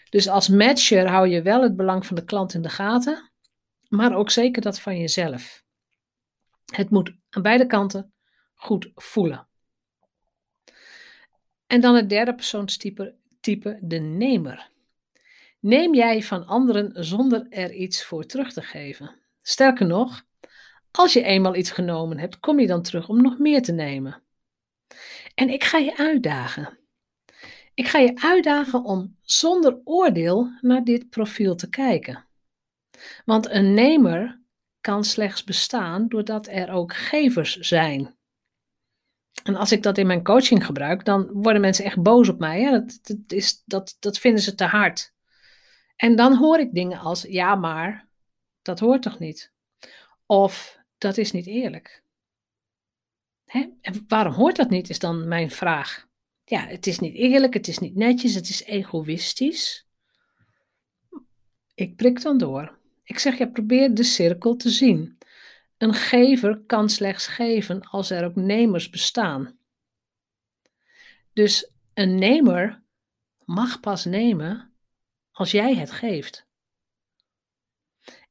Dus 0.10 0.28
als 0.28 0.50
matcher 0.50 1.08
hou 1.08 1.28
je 1.28 1.42
wel 1.42 1.62
het 1.62 1.76
belang 1.76 2.06
van 2.06 2.16
de 2.16 2.26
klant 2.26 2.54
in 2.54 2.62
de 2.62 2.70
gaten, 2.70 3.32
maar 3.88 4.16
ook 4.16 4.30
zeker 4.30 4.62
dat 4.62 4.80
van 4.80 4.98
jezelf. 5.00 5.65
Het 6.74 6.90
moet 6.90 7.16
aan 7.30 7.42
beide 7.42 7.66
kanten 7.66 8.14
goed 8.54 8.92
voelen. 8.96 9.48
En 11.68 11.82
dan 11.82 11.96
het 11.96 12.10
derde 12.10 12.36
persoonstype, 12.36 13.16
type 13.40 13.80
de 13.82 13.98
nemer. 13.98 14.70
Neem 15.60 15.96
jij 15.96 16.24
van 16.24 16.46
anderen 16.46 17.06
zonder 17.06 17.48
er 17.50 17.74
iets 17.74 18.06
voor 18.06 18.26
terug 18.26 18.54
te 18.54 18.62
geven? 18.62 19.20
Sterker 19.42 19.86
nog, 19.86 20.26
als 20.92 21.14
je 21.14 21.24
eenmaal 21.24 21.56
iets 21.56 21.72
genomen 21.72 22.18
hebt, 22.18 22.40
kom 22.40 22.60
je 22.60 22.68
dan 22.68 22.82
terug 22.82 23.10
om 23.10 23.22
nog 23.22 23.38
meer 23.38 23.62
te 23.62 23.72
nemen. 23.72 24.24
En 25.36 25.50
ik 25.50 25.64
ga 25.64 25.78
je 25.78 25.98
uitdagen. 25.98 26.80
Ik 27.74 27.88
ga 27.88 28.00
je 28.00 28.22
uitdagen 28.22 28.84
om 28.84 29.18
zonder 29.22 29.82
oordeel 29.84 30.52
naar 30.62 30.84
dit 30.84 31.10
profiel 31.10 31.56
te 31.56 31.70
kijken. 31.70 32.26
Want 33.26 33.50
een 33.50 33.74
nemer 33.74 34.42
kan 34.86 35.04
slechts 35.04 35.44
bestaan 35.44 36.08
doordat 36.08 36.48
er 36.48 36.72
ook 36.72 36.96
gevers 36.96 37.58
zijn. 37.60 38.16
En 39.44 39.56
als 39.56 39.72
ik 39.72 39.84
dat 39.84 39.98
in 39.98 40.08
mijn 40.08 40.24
coaching 40.24 40.66
gebruik, 40.66 41.06
dan 41.06 41.30
worden 41.32 41.62
mensen 41.62 41.86
echt 41.86 42.02
boos 42.02 42.30
op 42.30 42.40
mij. 42.40 42.62
Hè? 42.62 42.72
Dat, 42.72 43.18
is, 43.28 43.64
dat, 43.66 43.98
dat 44.00 44.18
vinden 44.18 44.42
ze 44.42 44.56
te 44.56 44.64
hard. 44.64 45.14
En 45.96 46.16
dan 46.16 46.36
hoor 46.36 46.60
ik 46.60 46.74
dingen 46.74 47.00
als: 47.00 47.22
ja, 47.22 47.56
maar 47.56 48.08
dat 48.62 48.80
hoort 48.80 49.02
toch 49.02 49.20
niet? 49.20 49.52
Of 50.26 50.80
dat 50.98 51.18
is 51.18 51.32
niet 51.32 51.48
eerlijk. 51.48 52.04
Hè? 53.46 53.66
En 53.82 54.06
waarom 54.08 54.34
hoort 54.34 54.56
dat 54.56 54.70
niet, 54.70 54.90
is 54.90 55.00
dan 55.00 55.28
mijn 55.28 55.52
vraag. 55.52 56.08
Ja, 56.44 56.68
het 56.68 56.88
is 56.88 57.00
niet 57.00 57.16
eerlijk, 57.16 57.54
het 57.54 57.68
is 57.68 57.80
niet 57.80 57.96
netjes, 57.96 58.34
het 58.34 58.50
is 58.50 58.64
egoïstisch. 58.64 59.88
Ik 61.76 61.96
prik 61.96 62.22
dan 62.22 62.38
door. 62.38 62.84
Ik 63.06 63.20
zeg, 63.20 63.38
ja, 63.38 63.46
probeer 63.46 63.94
de 63.94 64.04
cirkel 64.04 64.56
te 64.56 64.70
zien. 64.70 65.18
Een 65.78 65.94
gever 65.94 66.64
kan 66.66 66.90
slechts 66.90 67.28
geven 67.28 67.82
als 67.82 68.10
er 68.10 68.26
ook 68.26 68.36
nemers 68.36 68.90
bestaan. 68.90 69.58
Dus 71.34 71.72
een 71.94 72.20
nemer 72.20 72.84
mag 73.46 73.80
pas 73.80 74.06
nemen 74.06 74.74
als 75.32 75.52
jij 75.52 75.76
het 75.76 75.92
geeft. 75.92 76.48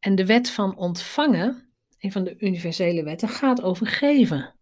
En 0.01 0.15
de 0.15 0.27
wet 0.27 0.51
van 0.51 0.77
ontvangen, 0.77 1.73
een 1.99 2.13
van 2.13 2.25
de 2.25 2.37
universele 2.39 3.05
wetten, 3.05 3.29
gaat 3.29 3.63
over 3.63 3.87
geven. 3.87 4.55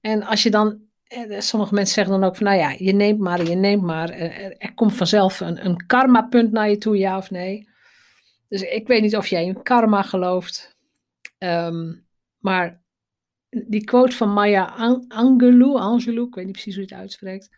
En 0.00 0.22
als 0.22 0.42
je 0.42 0.50
dan, 0.50 0.82
eh, 1.04 1.40
sommige 1.40 1.74
mensen 1.74 1.94
zeggen 1.94 2.20
dan 2.20 2.28
ook 2.28 2.36
van, 2.36 2.46
nou 2.46 2.58
ja, 2.58 2.74
je 2.78 2.92
neemt 2.92 3.18
maar, 3.18 3.44
je 3.44 3.54
neemt 3.54 3.82
maar, 3.82 4.10
er 4.10 4.74
komt 4.74 4.94
vanzelf 4.94 5.40
een, 5.40 5.64
een 5.64 5.86
karma-punt 5.86 6.52
naar 6.52 6.70
je 6.70 6.78
toe, 6.78 6.96
ja 6.96 7.16
of 7.16 7.30
nee. 7.30 7.68
Dus 8.54 8.62
ik 8.62 8.86
weet 8.86 9.02
niet 9.02 9.16
of 9.16 9.26
jij 9.26 9.44
in 9.44 9.62
karma 9.62 10.02
gelooft. 10.02 10.76
Um, 11.38 12.06
maar 12.38 12.82
die 13.48 13.84
quote 13.84 14.16
van 14.16 14.32
Maya 14.32 14.64
Angelou, 15.08 15.78
Angelou, 15.78 16.26
ik 16.26 16.34
weet 16.34 16.44
niet 16.44 16.52
precies 16.52 16.74
hoe 16.74 16.84
je 16.84 16.90
het 16.90 17.00
uitspreekt, 17.00 17.56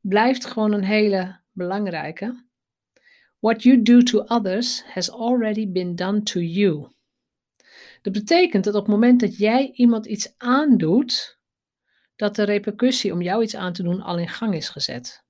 blijft 0.00 0.46
gewoon 0.46 0.72
een 0.72 0.84
hele 0.84 1.40
belangrijke. 1.52 2.44
What 3.38 3.62
you 3.62 3.82
do 3.82 4.02
to 4.02 4.18
others 4.18 4.84
has 4.84 5.10
already 5.10 5.72
been 5.72 5.96
done 5.96 6.22
to 6.22 6.40
you. 6.40 6.88
Dat 8.02 8.12
betekent 8.12 8.64
dat 8.64 8.74
op 8.74 8.82
het 8.82 8.90
moment 8.90 9.20
dat 9.20 9.36
jij 9.36 9.70
iemand 9.72 10.06
iets 10.06 10.34
aandoet, 10.36 11.38
dat 12.16 12.36
de 12.36 12.42
repercussie 12.42 13.12
om 13.12 13.22
jou 13.22 13.42
iets 13.42 13.56
aan 13.56 13.72
te 13.72 13.82
doen 13.82 14.00
al 14.00 14.18
in 14.18 14.28
gang 14.28 14.54
is 14.54 14.68
gezet. 14.68 15.24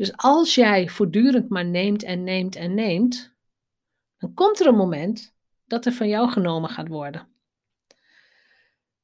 Dus 0.00 0.16
als 0.16 0.54
jij 0.54 0.88
voortdurend 0.88 1.48
maar 1.48 1.64
neemt 1.64 2.02
en 2.02 2.24
neemt 2.24 2.56
en 2.56 2.74
neemt, 2.74 3.34
dan 4.18 4.34
komt 4.34 4.60
er 4.60 4.66
een 4.66 4.76
moment 4.76 5.34
dat 5.66 5.86
er 5.86 5.92
van 5.92 6.08
jou 6.08 6.30
genomen 6.30 6.70
gaat 6.70 6.88
worden. 6.88 7.28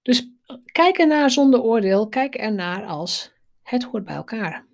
Dus 0.02 0.28
kijk 0.72 0.98
ernaar 0.98 1.30
zonder 1.30 1.60
oordeel, 1.60 2.08
kijk 2.08 2.34
ernaar 2.34 2.84
als 2.84 3.32
het 3.62 3.82
hoort 3.82 4.04
bij 4.04 4.14
elkaar. 4.14 4.66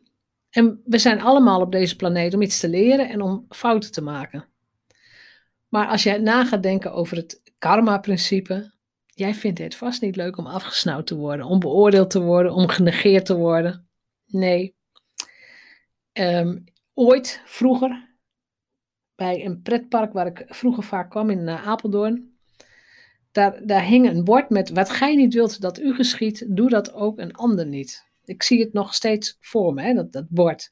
En 0.50 0.80
we 0.84 0.98
zijn 0.98 1.20
allemaal 1.20 1.60
op 1.60 1.72
deze 1.72 1.96
planeet 1.96 2.34
om 2.34 2.42
iets 2.42 2.60
te 2.60 2.68
leren 2.68 3.08
en 3.08 3.22
om 3.22 3.46
fouten 3.48 3.92
te 3.92 4.02
maken. 4.02 4.48
Maar 5.68 5.86
als 5.86 6.02
jij 6.02 6.18
na 6.18 6.44
gaat 6.44 6.62
denken 6.62 6.92
over 6.92 7.16
het 7.16 7.52
karma-principe, 7.58 8.72
jij 9.06 9.34
vindt 9.34 9.58
het 9.58 9.76
vast 9.76 10.02
niet 10.02 10.16
leuk 10.16 10.36
om 10.36 10.46
afgesnauwd 10.46 11.06
te 11.06 11.16
worden, 11.16 11.46
om 11.46 11.58
beoordeeld 11.58 12.10
te 12.10 12.20
worden, 12.20 12.52
om 12.52 12.68
genegeerd 12.68 13.26
te 13.26 13.36
worden. 13.36 13.88
Nee. 14.26 14.80
Ehm, 16.12 16.58
ooit, 16.94 17.42
vroeger, 17.44 18.10
bij 19.14 19.44
een 19.44 19.62
pretpark 19.62 20.12
waar 20.12 20.26
ik 20.26 20.44
vroeger 20.46 20.82
vaak 20.82 21.10
kwam 21.10 21.30
in 21.30 21.48
uh, 21.48 21.66
Apeldoorn. 21.66 22.36
Daar, 23.30 23.66
daar 23.66 23.84
hing 23.84 24.08
een 24.08 24.24
bord 24.24 24.50
met: 24.50 24.70
Wat 24.70 24.90
gij 24.90 25.14
niet 25.14 25.34
wilt 25.34 25.60
dat 25.60 25.78
u 25.78 25.94
geschiet, 25.94 26.46
doe 26.48 26.68
dat 26.68 26.92
ook 26.92 27.18
een 27.18 27.32
ander 27.32 27.66
niet. 27.66 28.10
Ik 28.24 28.42
zie 28.42 28.60
het 28.60 28.72
nog 28.72 28.94
steeds 28.94 29.36
voor 29.40 29.74
me, 29.74 29.82
hè, 29.82 29.94
dat, 29.94 30.12
dat 30.12 30.28
bord. 30.28 30.70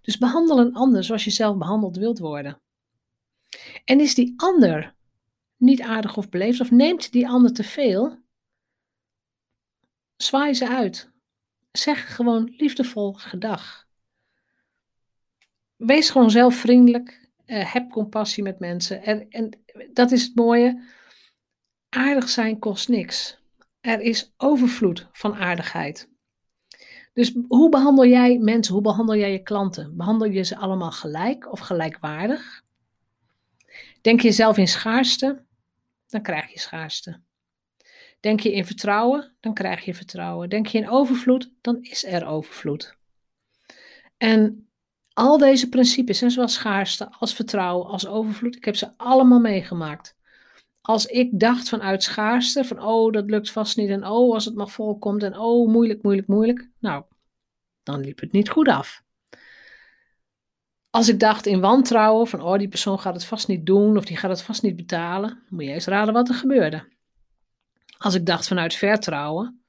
Dus 0.00 0.18
behandel 0.18 0.58
een 0.58 0.74
ander 0.74 1.04
zoals 1.04 1.24
je 1.24 1.30
zelf 1.30 1.56
behandeld 1.56 1.96
wilt 1.96 2.18
worden. 2.18 2.60
En 3.84 4.00
is 4.00 4.14
die 4.14 4.34
ander 4.36 4.94
niet 5.56 5.80
aardig 5.80 6.16
of 6.16 6.28
beleefd, 6.28 6.60
of 6.60 6.70
neemt 6.70 7.12
die 7.12 7.28
ander 7.28 7.52
te 7.52 7.64
veel, 7.64 8.18
zwaai 10.16 10.54
ze 10.54 10.68
uit. 10.68 11.10
Zeg 11.72 12.14
gewoon 12.14 12.54
liefdevol 12.56 13.12
gedag. 13.12 13.85
Wees 15.76 16.10
gewoon 16.10 16.30
zelf 16.30 16.54
vriendelijk. 16.54 17.28
Uh, 17.46 17.72
heb 17.72 17.90
compassie 17.90 18.42
met 18.42 18.58
mensen. 18.58 19.02
En, 19.02 19.28
en 19.28 19.58
dat 19.92 20.10
is 20.10 20.22
het 20.22 20.34
mooie. 20.34 20.82
Aardig 21.88 22.28
zijn 22.28 22.58
kost 22.58 22.88
niks. 22.88 23.38
Er 23.80 24.00
is 24.00 24.32
overvloed 24.36 25.08
van 25.12 25.34
aardigheid. 25.34 26.08
Dus 27.12 27.36
hoe 27.48 27.68
behandel 27.68 28.06
jij 28.06 28.38
mensen? 28.38 28.74
Hoe 28.74 28.82
behandel 28.82 29.16
jij 29.16 29.32
je 29.32 29.42
klanten? 29.42 29.96
Behandel 29.96 30.28
je 30.28 30.42
ze 30.42 30.56
allemaal 30.56 30.90
gelijk 30.90 31.52
of 31.52 31.58
gelijkwaardig? 31.58 32.64
Denk 34.00 34.20
je 34.20 34.32
zelf 34.32 34.56
in 34.56 34.68
schaarste? 34.68 35.44
Dan 36.06 36.22
krijg 36.22 36.52
je 36.52 36.58
schaarste. 36.58 37.20
Denk 38.20 38.40
je 38.40 38.52
in 38.52 38.66
vertrouwen? 38.66 39.36
Dan 39.40 39.54
krijg 39.54 39.84
je 39.84 39.94
vertrouwen. 39.94 40.48
Denk 40.48 40.66
je 40.66 40.78
in 40.78 40.90
overvloed? 40.90 41.52
Dan 41.60 41.82
is 41.82 42.04
er 42.04 42.26
overvloed. 42.26 42.96
En 44.16 44.68
al 45.16 45.38
deze 45.38 45.68
principes, 45.68 46.22
en 46.22 46.30
zowel 46.30 46.48
schaarste 46.48 47.10
als 47.18 47.34
vertrouwen 47.34 47.86
als 47.86 48.06
overvloed, 48.06 48.56
ik 48.56 48.64
heb 48.64 48.76
ze 48.76 48.92
allemaal 48.96 49.40
meegemaakt. 49.40 50.16
Als 50.80 51.06
ik 51.06 51.30
dacht 51.32 51.68
vanuit 51.68 52.02
schaarste, 52.02 52.64
van 52.64 52.82
oh, 52.82 53.12
dat 53.12 53.30
lukt 53.30 53.50
vast 53.50 53.76
niet 53.76 53.88
en 53.88 54.06
oh, 54.06 54.34
als 54.34 54.44
het 54.44 54.54
maar 54.54 54.68
volkomt 54.68 55.22
en 55.22 55.38
oh, 55.38 55.68
moeilijk, 55.68 56.02
moeilijk, 56.02 56.28
moeilijk. 56.28 56.68
Nou, 56.78 57.04
dan 57.82 58.00
liep 58.00 58.20
het 58.20 58.32
niet 58.32 58.48
goed 58.48 58.68
af. 58.68 59.02
Als 60.90 61.08
ik 61.08 61.20
dacht 61.20 61.46
in 61.46 61.60
wantrouwen, 61.60 62.26
van 62.26 62.42
oh, 62.42 62.58
die 62.58 62.68
persoon 62.68 62.98
gaat 62.98 63.14
het 63.14 63.24
vast 63.24 63.48
niet 63.48 63.66
doen 63.66 63.96
of 63.96 64.04
die 64.04 64.16
gaat 64.16 64.30
het 64.30 64.42
vast 64.42 64.62
niet 64.62 64.76
betalen, 64.76 65.42
moet 65.48 65.64
je 65.64 65.72
eens 65.72 65.86
raden 65.86 66.14
wat 66.14 66.28
er 66.28 66.34
gebeurde. 66.34 66.88
Als 67.98 68.14
ik 68.14 68.26
dacht 68.26 68.48
vanuit 68.48 68.74
vertrouwen, 68.74 69.64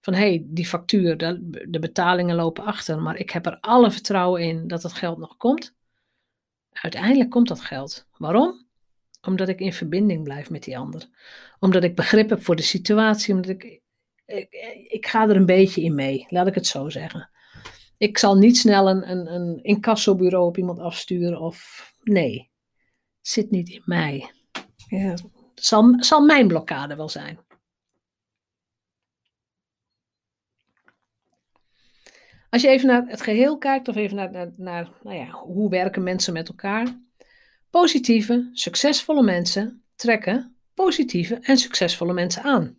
van 0.00 0.14
hé, 0.14 0.20
hey, 0.20 0.42
die 0.46 0.66
factuur, 0.66 1.16
de, 1.16 1.66
de 1.68 1.78
betalingen 1.78 2.36
lopen 2.36 2.64
achter, 2.64 3.00
maar 3.00 3.16
ik 3.16 3.30
heb 3.30 3.46
er 3.46 3.58
alle 3.60 3.90
vertrouwen 3.90 4.42
in 4.42 4.68
dat 4.68 4.82
het 4.82 4.92
geld 4.92 5.18
nog 5.18 5.36
komt. 5.36 5.76
Uiteindelijk 6.72 7.30
komt 7.30 7.48
dat 7.48 7.60
geld. 7.60 8.06
Waarom? 8.16 8.66
Omdat 9.22 9.48
ik 9.48 9.60
in 9.60 9.72
verbinding 9.72 10.24
blijf 10.24 10.50
met 10.50 10.62
die 10.62 10.78
ander. 10.78 11.08
Omdat 11.58 11.84
ik 11.84 11.96
begrip 11.96 12.30
heb 12.30 12.42
voor 12.42 12.56
de 12.56 12.62
situatie. 12.62 13.34
Omdat 13.34 13.50
ik, 13.50 13.80
ik, 14.26 14.46
ik 14.88 15.06
ga 15.06 15.28
er 15.28 15.36
een 15.36 15.46
beetje 15.46 15.82
in 15.82 15.94
mee, 15.94 16.26
laat 16.28 16.46
ik 16.46 16.54
het 16.54 16.66
zo 16.66 16.88
zeggen. 16.88 17.30
Ik 17.98 18.18
zal 18.18 18.36
niet 18.36 18.56
snel 18.56 18.88
een, 18.88 19.10
een, 19.10 19.34
een 19.34 19.62
incassobureau 19.62 20.46
op 20.46 20.56
iemand 20.56 20.78
afsturen 20.78 21.40
of 21.40 21.88
nee, 22.02 22.50
zit 23.20 23.50
niet 23.50 23.68
in 23.68 23.82
mij. 23.84 24.30
Ja, 24.88 25.14
zal, 25.54 25.94
zal 25.98 26.20
mijn 26.20 26.48
blokkade 26.48 26.96
wel 26.96 27.08
zijn. 27.08 27.38
Als 32.50 32.62
je 32.62 32.68
even 32.68 32.86
naar 32.86 33.06
het 33.06 33.22
geheel 33.22 33.58
kijkt 33.58 33.88
of 33.88 33.96
even 33.96 34.16
naar, 34.16 34.52
naar, 34.56 34.90
nou 35.02 35.16
ja, 35.16 35.30
hoe 35.30 35.70
werken 35.70 36.02
mensen 36.02 36.32
met 36.32 36.48
elkaar. 36.48 37.00
Positieve, 37.70 38.50
succesvolle 38.52 39.22
mensen 39.22 39.82
trekken 39.96 40.58
positieve 40.74 41.34
en 41.34 41.56
succesvolle 41.56 42.12
mensen 42.12 42.42
aan. 42.42 42.78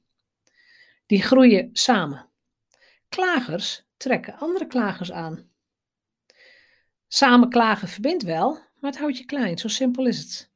Die 1.05 1.21
groeien 1.21 1.69
samen. 1.73 2.29
Klagers 3.09 3.83
trekken 3.97 4.38
andere 4.38 4.67
klagers 4.67 5.11
aan. 5.11 5.49
Samen 7.07 7.49
klagen 7.49 7.88
verbindt 7.88 8.23
wel, 8.23 8.51
maar 8.51 8.91
het 8.91 8.99
houdt 8.99 9.17
je 9.17 9.25
klein. 9.25 9.57
Zo 9.57 9.67
simpel 9.67 10.05
is 10.05 10.17
het. 10.17 10.51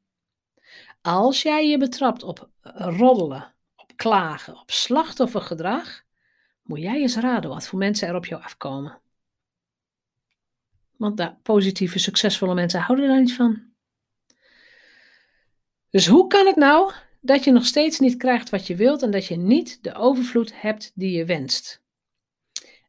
Als 1.02 1.42
jij 1.42 1.68
je 1.68 1.78
betrapt 1.78 2.22
op 2.22 2.48
roddelen, 2.72 3.54
op 3.76 3.92
klagen, 3.96 4.60
op 4.60 4.70
slachtoffergedrag, 4.70 6.02
moet 6.62 6.80
jij 6.80 7.00
eens 7.00 7.16
raden 7.16 7.50
wat 7.50 7.66
voor 7.66 7.78
mensen 7.78 8.08
er 8.08 8.14
op 8.14 8.26
jou 8.26 8.42
afkomen. 8.42 9.00
Want 11.04 11.16
daar, 11.16 11.38
positieve, 11.42 11.98
succesvolle 11.98 12.54
mensen 12.54 12.80
houden 12.80 13.08
daar 13.08 13.20
niet 13.20 13.34
van. 13.34 13.62
Dus 15.90 16.06
hoe 16.06 16.26
kan 16.26 16.46
het 16.46 16.56
nou 16.56 16.92
dat 17.20 17.44
je 17.44 17.52
nog 17.52 17.64
steeds 17.64 17.98
niet 17.98 18.16
krijgt 18.16 18.50
wat 18.50 18.66
je 18.66 18.76
wilt 18.76 19.02
en 19.02 19.10
dat 19.10 19.26
je 19.26 19.36
niet 19.36 19.82
de 19.82 19.94
overvloed 19.94 20.60
hebt 20.60 20.92
die 20.94 21.16
je 21.16 21.24
wenst? 21.24 21.82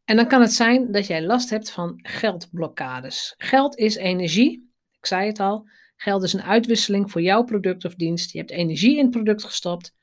En 0.05 0.15
dan 0.15 0.27
kan 0.27 0.41
het 0.41 0.53
zijn 0.53 0.91
dat 0.91 1.07
jij 1.07 1.23
last 1.23 1.49
hebt 1.49 1.71
van 1.71 1.99
geldblokkades. 2.01 3.33
Geld 3.37 3.77
is 3.77 3.95
energie. 3.95 4.73
Ik 4.97 5.05
zei 5.05 5.27
het 5.27 5.39
al. 5.39 5.69
Geld 5.95 6.23
is 6.23 6.33
een 6.33 6.43
uitwisseling 6.43 7.11
voor 7.11 7.21
jouw 7.21 7.43
product 7.43 7.85
of 7.85 7.95
dienst. 7.95 8.31
Je 8.31 8.37
hebt 8.37 8.51
energie 8.51 8.97
in 8.97 9.03
het 9.03 9.11
product 9.11 9.43
gestopt 9.43 9.95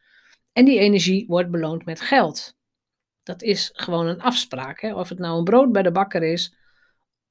en 0.52 0.64
die 0.64 0.78
energie 0.78 1.26
wordt 1.26 1.50
beloond 1.50 1.84
met 1.84 2.00
geld. 2.00 2.56
Dat 3.22 3.42
is 3.42 3.70
gewoon 3.72 4.06
een 4.06 4.20
afspraak. 4.20 4.80
Hè? 4.80 4.94
Of 4.94 5.08
het 5.08 5.18
nou 5.18 5.38
een 5.38 5.44
brood 5.44 5.72
bij 5.72 5.82
de 5.82 5.92
bakker 5.92 6.22
is 6.22 6.60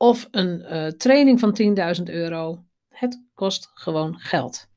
of 0.01 0.27
een 0.31 0.60
uh, 0.60 0.88
training 0.88 1.39
van 1.39 1.58
10.000 1.98 2.03
euro. 2.03 2.63
Het 2.89 3.24
kost 3.34 3.72
gewoon 3.74 4.20
geld. 4.20 4.67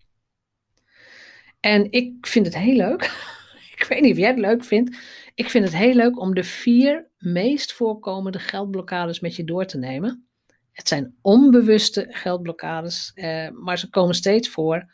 En 1.60 1.90
ik 1.90 2.26
vind 2.26 2.46
het 2.46 2.56
heel 2.56 2.76
leuk. 2.76 3.02
ik 3.76 3.86
weet 3.88 4.00
niet 4.00 4.12
of 4.12 4.18
jij 4.18 4.28
het 4.28 4.38
leuk 4.38 4.64
vindt. 4.64 4.96
Ik 5.34 5.50
vind 5.50 5.64
het 5.64 5.76
heel 5.76 5.94
leuk 5.94 6.18
om 6.20 6.34
de 6.34 6.44
vier 6.44 7.10
meest 7.18 7.72
voorkomende 7.72 8.38
geldblokkades 8.38 9.20
met 9.20 9.36
je 9.36 9.44
door 9.44 9.66
te 9.66 9.78
nemen. 9.78 10.28
Het 10.72 10.88
zijn 10.88 11.14
onbewuste 11.20 12.06
geldblokkades, 12.08 13.12
eh, 13.14 13.50
maar 13.50 13.78
ze 13.78 13.90
komen 13.90 14.14
steeds 14.14 14.48
voor. 14.48 14.92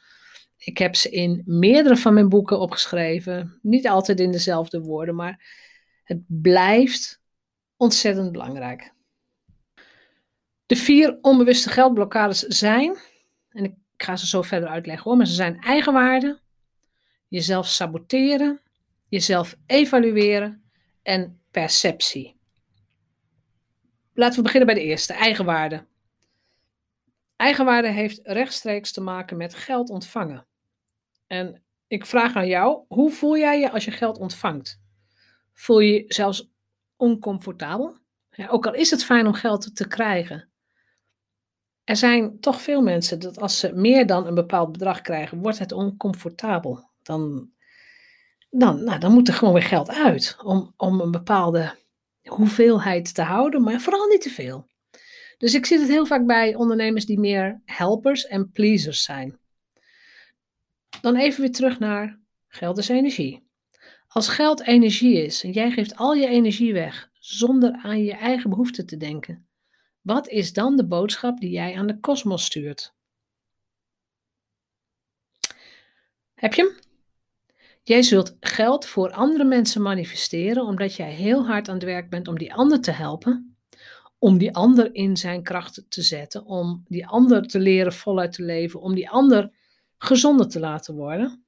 Ik 0.56 0.78
heb 0.78 0.96
ze 0.96 1.10
in 1.10 1.42
meerdere 1.46 1.96
van 1.96 2.14
mijn 2.14 2.28
boeken 2.28 2.60
opgeschreven. 2.60 3.58
Niet 3.62 3.88
altijd 3.88 4.20
in 4.20 4.30
dezelfde 4.32 4.80
woorden, 4.80 5.14
maar 5.14 5.44
het 6.04 6.20
blijft 6.26 7.20
ontzettend 7.76 8.32
belangrijk. 8.32 8.92
De 10.70 10.76
vier 10.76 11.18
onbewuste 11.22 11.68
geldblokkades 11.68 12.40
zijn, 12.40 12.98
en 13.48 13.64
ik 13.64 13.74
ga 13.96 14.16
ze 14.16 14.26
zo 14.26 14.42
verder 14.42 14.68
uitleggen 14.68 15.04
hoor, 15.04 15.16
maar 15.16 15.26
ze 15.26 15.34
zijn 15.34 15.60
eigenwaarde, 15.60 16.40
jezelf 17.28 17.66
saboteren, 17.66 18.60
jezelf 19.08 19.56
evalueren 19.66 20.70
en 21.02 21.40
perceptie. 21.50 22.36
Laten 24.14 24.36
we 24.36 24.42
beginnen 24.42 24.74
bij 24.74 24.82
de 24.82 24.88
eerste, 24.88 25.12
eigenwaarde. 25.12 25.86
Eigenwaarde 27.36 27.88
heeft 27.88 28.20
rechtstreeks 28.22 28.92
te 28.92 29.00
maken 29.00 29.36
met 29.36 29.54
geld 29.54 29.90
ontvangen. 29.90 30.46
En 31.26 31.62
ik 31.86 32.06
vraag 32.06 32.34
aan 32.36 32.48
jou, 32.48 32.84
hoe 32.88 33.10
voel 33.10 33.38
jij 33.38 33.60
je 33.60 33.70
als 33.70 33.84
je 33.84 33.90
geld 33.90 34.18
ontvangt? 34.18 34.80
Voel 35.52 35.80
je 35.80 35.92
je 35.92 36.04
zelfs 36.06 36.50
oncomfortabel? 36.96 37.98
Ja, 38.30 38.48
ook 38.48 38.66
al 38.66 38.74
is 38.74 38.90
het 38.90 39.04
fijn 39.04 39.26
om 39.26 39.34
geld 39.34 39.76
te 39.76 39.88
krijgen. 39.88 40.49
Er 41.90 41.96
zijn 41.96 42.40
toch 42.40 42.60
veel 42.62 42.82
mensen 42.82 43.20
dat 43.20 43.40
als 43.40 43.58
ze 43.58 43.72
meer 43.74 44.06
dan 44.06 44.26
een 44.26 44.34
bepaald 44.34 44.72
bedrag 44.72 45.00
krijgen, 45.00 45.38
wordt 45.38 45.58
het 45.58 45.72
oncomfortabel. 45.72 46.88
Dan, 47.02 47.50
dan, 48.50 48.84
nou, 48.84 48.98
dan 48.98 49.12
moet 49.12 49.28
er 49.28 49.34
gewoon 49.34 49.54
weer 49.54 49.62
geld 49.62 49.90
uit 49.90 50.36
om, 50.42 50.74
om 50.76 51.00
een 51.00 51.10
bepaalde 51.10 51.74
hoeveelheid 52.22 53.14
te 53.14 53.22
houden, 53.22 53.62
maar 53.62 53.80
vooral 53.80 54.06
niet 54.06 54.20
te 54.20 54.30
veel. 54.30 54.66
Dus 55.38 55.54
ik 55.54 55.66
zie 55.66 55.78
het 55.78 55.88
heel 55.88 56.06
vaak 56.06 56.26
bij 56.26 56.54
ondernemers 56.54 57.06
die 57.06 57.18
meer 57.18 57.60
helpers 57.64 58.26
en 58.26 58.50
pleasers 58.50 59.02
zijn. 59.02 59.38
Dan 61.00 61.16
even 61.16 61.40
weer 61.40 61.52
terug 61.52 61.78
naar 61.78 62.18
geld 62.48 62.78
is 62.78 62.88
energie. 62.88 63.46
Als 64.08 64.28
geld 64.28 64.66
energie 64.66 65.24
is 65.24 65.44
en 65.44 65.50
jij 65.50 65.70
geeft 65.70 65.96
al 65.96 66.14
je 66.14 66.26
energie 66.26 66.72
weg 66.72 67.10
zonder 67.12 67.78
aan 67.82 68.04
je 68.04 68.14
eigen 68.14 68.50
behoeften 68.50 68.86
te 68.86 68.96
denken, 68.96 69.48
wat 70.00 70.28
is 70.28 70.52
dan 70.52 70.76
de 70.76 70.86
boodschap 70.86 71.40
die 71.40 71.50
jij 71.50 71.76
aan 71.76 71.86
de 71.86 72.00
kosmos 72.00 72.44
stuurt? 72.44 72.94
Heb 76.34 76.54
je 76.54 76.62
hem? 76.62 76.78
Jij 77.82 78.02
zult 78.02 78.36
geld 78.40 78.86
voor 78.86 79.10
andere 79.10 79.44
mensen 79.44 79.82
manifesteren 79.82 80.64
omdat 80.64 80.94
jij 80.94 81.10
heel 81.10 81.46
hard 81.46 81.68
aan 81.68 81.74
het 81.74 81.84
werk 81.84 82.10
bent 82.10 82.28
om 82.28 82.38
die 82.38 82.54
ander 82.54 82.80
te 82.80 82.90
helpen, 82.90 83.56
om 84.18 84.38
die 84.38 84.54
ander 84.54 84.94
in 84.94 85.16
zijn 85.16 85.42
kracht 85.42 85.84
te 85.88 86.02
zetten, 86.02 86.44
om 86.44 86.84
die 86.88 87.06
ander 87.06 87.46
te 87.46 87.58
leren 87.58 87.92
voluit 87.92 88.32
te 88.32 88.42
leven, 88.42 88.80
om 88.80 88.94
die 88.94 89.10
ander 89.10 89.52
gezonder 89.98 90.48
te 90.48 90.60
laten 90.60 90.94
worden. 90.94 91.44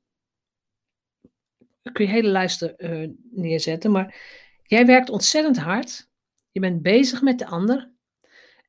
Daar 1.82 1.92
kun 1.92 2.04
je 2.04 2.10
hele 2.10 2.28
lijsten 2.28 2.74
uh, 2.78 3.10
neerzetten, 3.30 3.90
maar 3.90 4.16
jij 4.62 4.86
werkt 4.86 5.10
ontzettend 5.10 5.58
hard. 5.58 6.08
Je 6.50 6.60
bent 6.60 6.82
bezig 6.82 7.22
met 7.22 7.38
de 7.38 7.46
ander. 7.46 7.91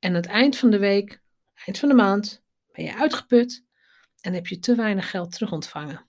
En 0.03 0.13
het 0.13 0.25
eind 0.25 0.57
van 0.57 0.69
de 0.69 0.77
week, 0.77 1.21
eind 1.65 1.79
van 1.79 1.89
de 1.89 1.95
maand, 1.95 2.43
ben 2.71 2.85
je 2.85 2.95
uitgeput 2.95 3.63
en 4.21 4.33
heb 4.33 4.47
je 4.47 4.59
te 4.59 4.75
weinig 4.75 5.09
geld 5.09 5.31
terug 5.31 5.51
ontvangen. 5.51 6.05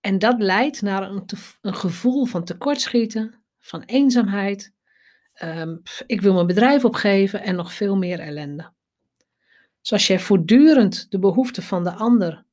En 0.00 0.18
dat 0.18 0.38
leidt 0.38 0.82
naar 0.82 1.10
een, 1.10 1.24
een 1.60 1.74
gevoel 1.74 2.24
van 2.24 2.44
tekortschieten, 2.44 3.42
van 3.60 3.82
eenzaamheid. 3.82 4.72
Um, 5.42 5.82
ik 6.06 6.20
wil 6.20 6.34
mijn 6.34 6.46
bedrijf 6.46 6.84
opgeven 6.84 7.42
en 7.42 7.56
nog 7.56 7.72
veel 7.72 7.96
meer 7.96 8.20
ellende. 8.20 8.72
Zoals 9.80 10.06
jij 10.06 10.20
voortdurend 10.20 11.10
de 11.10 11.18
behoeften 11.18 11.62
van 11.62 11.84
de 11.84 11.92
ander 11.92 12.44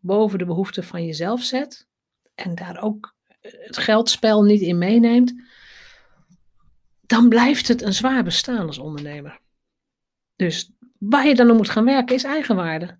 boven 0.00 0.38
de 0.38 0.46
behoeften 0.46 0.84
van 0.84 1.04
jezelf 1.04 1.42
zet 1.42 1.88
en 2.34 2.54
daar 2.54 2.82
ook 2.82 3.14
het 3.40 3.76
geldspel 3.76 4.42
niet 4.42 4.60
in 4.60 4.78
meeneemt, 4.78 5.34
dan 7.10 7.28
blijft 7.28 7.68
het 7.68 7.82
een 7.82 7.92
zwaar 7.92 8.24
bestaan 8.24 8.66
als 8.66 8.78
ondernemer. 8.78 9.40
Dus 10.36 10.72
waar 10.98 11.26
je 11.26 11.34
dan 11.34 11.50
op 11.50 11.56
moet 11.56 11.68
gaan 11.68 11.84
werken 11.84 12.14
is 12.14 12.24
eigenwaarde. 12.24 12.98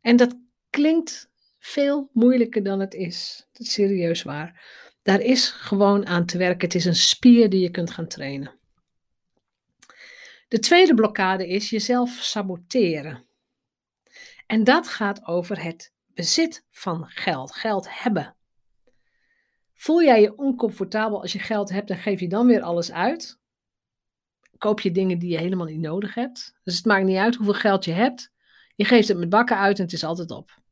En 0.00 0.16
dat 0.16 0.38
klinkt 0.70 1.30
veel 1.58 2.10
moeilijker 2.12 2.62
dan 2.62 2.80
het 2.80 2.94
is. 2.94 3.48
Dat 3.52 3.66
is 3.66 3.72
serieus 3.72 4.22
waar. 4.22 4.64
Daar 5.02 5.20
is 5.20 5.48
gewoon 5.48 6.06
aan 6.06 6.26
te 6.26 6.38
werken. 6.38 6.60
Het 6.60 6.74
is 6.74 6.84
een 6.84 6.94
spier 6.94 7.50
die 7.50 7.60
je 7.60 7.70
kunt 7.70 7.90
gaan 7.90 8.08
trainen. 8.08 8.58
De 10.48 10.58
tweede 10.58 10.94
blokkade 10.94 11.48
is 11.48 11.70
jezelf 11.70 12.10
saboteren. 12.10 13.26
En 14.46 14.64
dat 14.64 14.88
gaat 14.88 15.26
over 15.26 15.62
het 15.62 15.92
bezit 16.06 16.66
van 16.70 17.06
geld, 17.08 17.52
geld 17.54 17.86
hebben. 18.02 18.36
Voel 19.78 20.02
jij 20.02 20.20
je 20.20 20.38
oncomfortabel 20.38 21.20
als 21.20 21.32
je 21.32 21.38
geld 21.38 21.70
hebt 21.70 21.90
en 21.90 21.96
geef 21.96 22.20
je 22.20 22.28
dan 22.28 22.46
weer 22.46 22.62
alles 22.62 22.92
uit? 22.92 23.38
Koop 24.56 24.80
je 24.80 24.90
dingen 24.90 25.18
die 25.18 25.30
je 25.30 25.38
helemaal 25.38 25.66
niet 25.66 25.80
nodig 25.80 26.14
hebt? 26.14 26.58
Dus 26.62 26.76
het 26.76 26.84
maakt 26.84 27.04
niet 27.04 27.16
uit 27.16 27.34
hoeveel 27.34 27.54
geld 27.54 27.84
je 27.84 27.92
hebt. 27.92 28.32
Je 28.76 28.84
geeft 28.84 29.08
het 29.08 29.18
met 29.18 29.28
bakken 29.28 29.56
uit 29.58 29.78
en 29.78 29.84
het 29.84 29.92
is 29.92 30.04
altijd 30.04 30.30
op. 30.30 30.62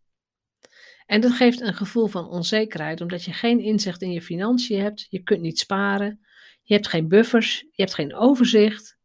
En 1.06 1.20
dat 1.20 1.32
geeft 1.32 1.60
een 1.60 1.74
gevoel 1.74 2.06
van 2.06 2.28
onzekerheid, 2.28 3.00
omdat 3.00 3.24
je 3.24 3.32
geen 3.32 3.60
inzicht 3.60 4.02
in 4.02 4.12
je 4.12 4.22
financiën 4.22 4.80
hebt. 4.80 5.06
Je 5.10 5.22
kunt 5.22 5.40
niet 5.40 5.58
sparen. 5.58 6.26
Je 6.62 6.74
hebt 6.74 6.88
geen 6.88 7.08
buffers. 7.08 7.60
Je 7.60 7.82
hebt 7.82 7.94
geen 7.94 8.14
overzicht. 8.14 8.98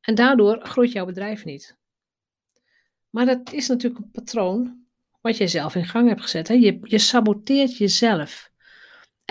En 0.00 0.14
daardoor 0.14 0.66
groeit 0.66 0.92
jouw 0.92 1.06
bedrijf 1.06 1.44
niet. 1.44 1.76
Maar 3.10 3.26
dat 3.26 3.52
is 3.52 3.68
natuurlijk 3.68 4.04
een 4.04 4.10
patroon 4.10 4.86
wat 5.20 5.36
je 5.36 5.46
zelf 5.46 5.74
in 5.74 5.86
gang 5.86 6.08
hebt 6.08 6.22
gezet. 6.22 6.48
Hè? 6.48 6.54
Je, 6.54 6.78
je 6.82 6.98
saboteert 6.98 7.76
jezelf. 7.76 8.51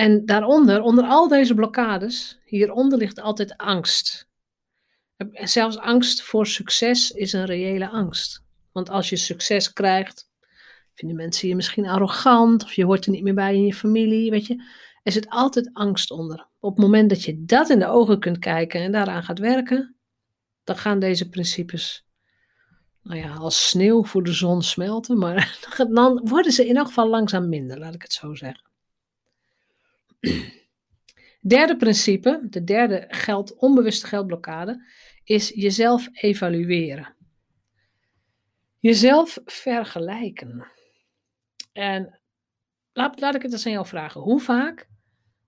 En 0.02 0.26
daaronder, 0.26 0.82
onder 0.82 1.04
al 1.04 1.28
deze 1.28 1.54
blokkades, 1.54 2.40
hieronder 2.46 2.98
ligt 2.98 3.20
altijd 3.20 3.58
angst. 3.58 4.30
Zelfs 5.32 5.78
angst 5.78 6.22
voor 6.22 6.48
succes 6.48 7.12
is 7.12 7.34
een 7.34 7.46
reële 7.46 7.90
angst. 7.90 8.44
Want 8.72 8.90
als 8.90 9.10
je 9.10 9.16
succes 9.16 9.74
krijgt, 9.74 10.30
vinden 10.94 11.18
mensen 11.18 11.48
je 11.48 11.56
misschien 11.56 11.88
arrogant 11.88 12.64
of 12.64 12.74
je 12.74 12.86
hoort 12.86 13.06
er 13.06 13.12
niet 13.12 13.24
meer 13.24 13.34
bij 13.34 13.56
in 13.56 13.66
je 13.66 13.74
familie, 13.74 14.32
weet 14.32 14.46
je. 14.46 14.64
Er 15.04 15.12
zit 15.12 15.30
altijd 15.30 15.70
angst 15.74 16.12
onder. 16.12 16.48
Op 16.60 16.76
het 16.76 16.86
moment 16.86 17.10
dat 17.10 17.24
je 17.24 17.46
dat 17.46 17.70
in 17.70 17.80
de 17.80 17.88
ogen 17.88 18.20
kunt 18.20 18.40
kijken 18.40 18.82
en 18.82 18.92
daaraan 18.92 19.24
gaat 19.24 19.40
werken, 19.40 19.96
dan 20.64 20.78
gaan 20.78 21.00
deze 21.00 21.30
principes, 21.30 22.06
nou 23.02 23.20
ja, 23.20 23.34
als 23.34 23.70
sneeuw 23.70 24.04
voor 24.04 24.24
de 24.24 24.34
zon 24.34 24.62
smelten, 24.62 25.18
maar 25.18 25.60
dan 25.94 26.22
worden 26.24 26.52
ze 26.52 26.68
in 26.68 26.78
elk 26.78 26.88
geval 26.88 27.10
langzaam 27.10 27.50
minder, 27.50 27.80
laat 27.80 27.94
ik 27.94 28.02
het 28.02 28.14
zo 28.14 28.36
zeggen. 28.36 28.71
Derde 31.42 31.78
principe, 31.78 32.48
de 32.50 32.64
derde 32.64 33.06
geld, 33.08 33.56
onbewuste 33.56 34.08
geldblokkade, 34.08 34.86
is 35.24 35.50
jezelf 35.50 36.08
evalueren. 36.12 37.16
Jezelf 38.80 39.40
vergelijken. 39.46 40.68
En 41.72 42.20
laat, 42.94 43.20
laat 43.20 43.36
ik 43.36 43.42
het 43.42 43.52
eens 43.52 43.66
aan 43.66 43.72
jou 43.72 43.86
vragen. 43.88 44.22
Hoe 44.22 44.40
vaak 44.40 44.90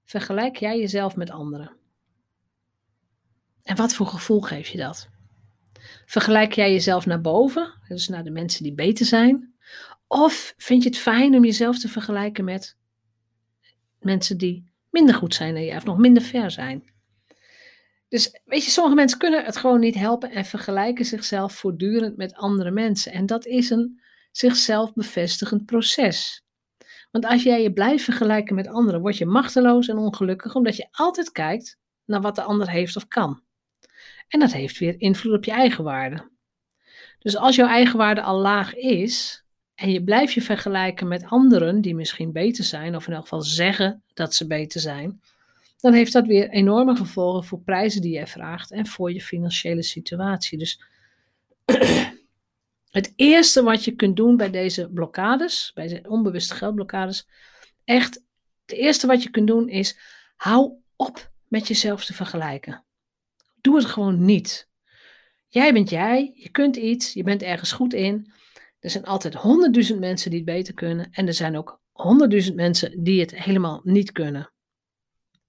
vergelijk 0.04 0.56
jij 0.56 0.80
jezelf 0.80 1.16
met 1.16 1.30
anderen? 1.30 1.78
En 3.64 3.76
wat 3.76 3.94
voor 3.94 4.08
gevoel 4.08 4.42
geef 4.42 4.68
je 4.68 4.78
dat? 4.78 5.10
Vergelijk 6.06 6.54
jij 6.54 6.72
jezelf 6.72 7.06
naar 7.06 7.22
boven, 7.22 7.74
dus 7.88 8.08
naar 8.08 8.24
de 8.24 8.32
mensen 8.32 8.64
die 8.64 8.74
beter 8.74 9.06
zijn? 9.06 9.54
Of 10.08 10.54
vind 10.58 10.84
je 10.84 10.90
het 10.90 10.98
fijn 10.98 11.36
om 11.36 11.46
jezelf 11.46 11.80
te 11.80 11.90
vergelijken 11.90 12.44
met 12.44 12.78
mensen 14.04 14.38
die 14.38 14.72
minder 14.90 15.16
goed 15.16 15.36
zijn 15.36 15.54
dan 15.54 15.64
jij 15.64 15.78
of 15.78 15.86
nog 15.86 15.98
minder 15.98 16.24
ver 16.24 16.52
zijn? 16.52 16.92
Dus 18.08 18.40
weet 18.46 18.66
je, 18.66 18.72
sommige 18.72 18.96
mensen 18.96 19.18
kunnen 19.18 19.46
het 19.46 19.58
gewoon 19.58 19.80
niet 19.80 19.96
helpen 19.96 20.32
en 20.32 20.46
vergelijken 20.46 21.06
zichzelf 21.06 21.54
voortdurend 21.54 22.18
met 22.18 22.34
andere 22.34 22.72
mensen. 22.72 23.12
En 23.12 23.26
dat 23.26 23.46
is 23.46 23.70
een 23.70 24.02
zichzelf 24.32 24.94
bevestigend 24.94 25.66
proces. 25.66 26.44
Want 27.12 27.26
als 27.26 27.44
jij 27.44 27.62
je 27.62 27.74
blijft 27.74 28.04
vergelijken 28.04 28.56
met 28.56 28.68
anderen, 28.68 29.02
word 29.02 29.18
je 29.18 29.26
machteloos 29.26 29.88
en 29.88 29.98
ongelukkig, 29.98 30.56
omdat 30.56 30.76
je 30.76 30.88
altijd 30.92 31.32
kijkt 31.32 31.78
naar 32.06 32.22
wat 32.22 32.36
de 32.36 32.42
ander 32.42 32.70
heeft 32.70 32.96
of 32.96 33.08
kan. 33.08 33.42
En 34.28 34.40
dat 34.40 34.52
heeft 34.52 34.78
weer 34.78 34.96
invloed 34.98 35.36
op 35.36 35.44
je 35.44 35.52
eigen 35.52 35.84
waarde. 35.84 36.32
Dus 37.20 37.36
als 37.36 37.56
jouw 37.56 37.68
eigen 37.68 37.98
waarde 37.98 38.22
al 38.22 38.40
laag 38.40 38.76
is 38.76 39.43
en 39.76 39.92
je 39.92 40.04
blijft 40.04 40.34
je 40.34 40.42
vergelijken 40.42 41.08
met 41.08 41.26
anderen 41.26 41.82
die 41.82 41.96
misschien 41.96 42.32
beter 42.32 42.64
zijn, 42.64 42.96
of 42.96 43.08
in 43.08 43.14
elk 43.14 43.22
geval 43.22 43.42
zeggen 43.42 44.04
dat 44.14 44.36
ze 44.36 44.48
beter 44.48 44.82
zijn, 44.82 45.22
dan 45.84 45.94
heeft 45.94 46.14
dat 46.14 46.28
weer 46.28 46.50
enorme 46.50 46.96
gevolgen 46.96 47.44
voor 47.44 47.60
prijzen 47.60 48.02
die 48.02 48.20
je 48.20 48.28
vraagt 48.28 48.72
en 48.72 48.88
voor 48.88 49.14
je 49.14 49.22
financiële 49.22 49.84
situatie. 49.84 50.58
Dus 50.58 50.82
het 52.92 53.14
eerste 53.16 53.64
wat 53.64 53.84
je 53.84 53.92
kunt 53.92 54.16
doen 54.16 54.38
bij 54.38 54.50
deze 54.50 54.90
blokkades, 54.90 55.72
bij 55.74 55.88
deze 55.88 56.10
onbewuste 56.10 56.56
geldblokkades, 56.56 57.28
echt, 57.84 58.24
het 58.66 58.78
eerste 58.78 59.08
wat 59.08 59.24
je 59.24 59.30
kunt 59.30 59.48
doen 59.48 59.70
is, 59.70 59.98
hou 60.36 60.74
op 60.96 61.32
met 61.48 61.68
jezelf 61.68 62.06
te 62.06 62.14
vergelijken. 62.14 62.84
Doe 63.62 63.76
het 63.76 63.86
gewoon 63.86 64.26
niet. 64.26 64.70
Jij 65.48 65.74
bent 65.74 65.90
jij, 65.90 66.32
je 66.36 66.50
kunt 66.50 66.76
iets, 66.76 67.14
je 67.14 67.24
bent 67.24 67.42
ergens 67.42 67.72
goed 67.72 67.94
in. 67.94 68.32
Er 68.84 68.90
zijn 68.90 69.06
altijd 69.06 69.34
honderdduizend 69.34 70.00
mensen 70.00 70.30
die 70.30 70.40
het 70.40 70.50
beter 70.50 70.74
kunnen 70.74 71.12
en 71.12 71.28
er 71.28 71.34
zijn 71.34 71.58
ook 71.58 71.82
honderdduizend 71.92 72.56
mensen 72.56 73.04
die 73.04 73.20
het 73.20 73.36
helemaal 73.36 73.82
niet 73.84 74.12
kunnen. 74.12 74.52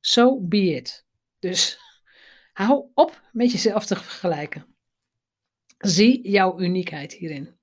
So 0.00 0.40
be 0.40 0.74
it. 0.74 1.04
Dus 1.38 1.78
hou 2.52 2.84
op 2.94 3.22
met 3.32 3.52
jezelf 3.52 3.86
te 3.86 3.96
vergelijken. 3.96 4.76
Zie 5.78 6.30
jouw 6.30 6.60
uniekheid 6.60 7.12
hierin. 7.12 7.56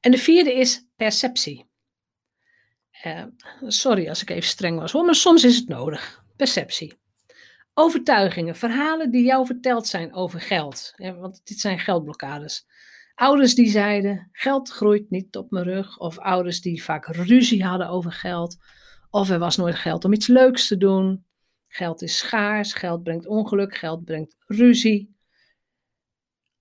En 0.00 0.10
de 0.10 0.18
vierde 0.18 0.54
is 0.54 0.86
perceptie. 0.96 1.66
Uh, 3.04 3.24
sorry 3.60 4.08
als 4.08 4.22
ik 4.22 4.30
even 4.30 4.48
streng 4.48 4.78
was 4.78 4.92
hoor, 4.92 5.04
maar 5.04 5.14
soms 5.14 5.44
is 5.44 5.56
het 5.56 5.68
nodig. 5.68 6.24
Perceptie. 6.36 6.98
Overtuigingen, 7.74 8.56
verhalen 8.56 9.10
die 9.10 9.24
jou 9.24 9.46
verteld 9.46 9.86
zijn 9.86 10.14
over 10.14 10.40
geld. 10.40 10.92
want 10.96 11.40
dit 11.44 11.60
zijn 11.60 11.78
geldblokkades. 11.78 12.66
Ouders 13.16 13.54
die 13.54 13.68
zeiden: 13.68 14.28
geld 14.32 14.70
groeit 14.70 15.10
niet 15.10 15.36
op 15.36 15.50
mijn 15.50 15.64
rug. 15.64 15.98
Of 15.98 16.18
ouders 16.18 16.60
die 16.60 16.82
vaak 16.82 17.06
ruzie 17.06 17.64
hadden 17.64 17.88
over 17.88 18.12
geld. 18.12 18.56
Of 19.10 19.30
er 19.30 19.38
was 19.38 19.56
nooit 19.56 19.74
geld 19.74 20.04
om 20.04 20.12
iets 20.12 20.26
leuks 20.26 20.68
te 20.68 20.76
doen. 20.76 21.24
Geld 21.68 22.02
is 22.02 22.18
schaars, 22.18 22.72
geld 22.72 23.02
brengt 23.02 23.26
ongeluk, 23.26 23.76
geld 23.76 24.04
brengt 24.04 24.36
ruzie. 24.46 25.14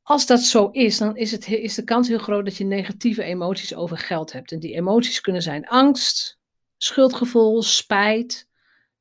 Als 0.01 0.25
dat 0.25 0.41
zo 0.41 0.69
is, 0.69 0.97
dan 0.97 1.17
is, 1.17 1.31
het, 1.31 1.47
is 1.47 1.75
de 1.75 1.83
kans 1.83 2.07
heel 2.07 2.17
groot 2.17 2.45
dat 2.45 2.57
je 2.57 2.63
negatieve 2.63 3.23
emoties 3.23 3.75
over 3.75 3.97
geld 3.97 4.31
hebt. 4.31 4.51
En 4.51 4.59
die 4.59 4.73
emoties 4.73 5.21
kunnen 5.21 5.41
zijn 5.41 5.67
angst, 5.67 6.39
schuldgevoel, 6.77 7.61
spijt, 7.61 8.49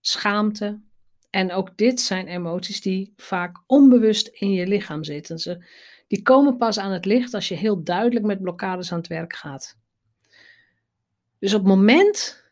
schaamte. 0.00 0.80
En 1.30 1.52
ook 1.52 1.76
dit 1.76 2.00
zijn 2.00 2.26
emoties 2.26 2.80
die 2.80 3.12
vaak 3.16 3.62
onbewust 3.66 4.26
in 4.26 4.52
je 4.52 4.66
lichaam 4.66 5.04
zitten. 5.04 5.38
Ze, 5.38 5.64
die 6.14 6.22
komen 6.22 6.56
pas 6.56 6.78
aan 6.78 6.92
het 6.92 7.04
licht 7.04 7.34
als 7.34 7.48
je 7.48 7.54
heel 7.54 7.82
duidelijk 7.82 8.26
met 8.26 8.42
blokkades 8.42 8.92
aan 8.92 8.98
het 8.98 9.06
werk 9.06 9.36
gaat. 9.36 9.78
Dus 11.38 11.54
op 11.54 11.60
het 11.60 11.68
moment 11.68 12.44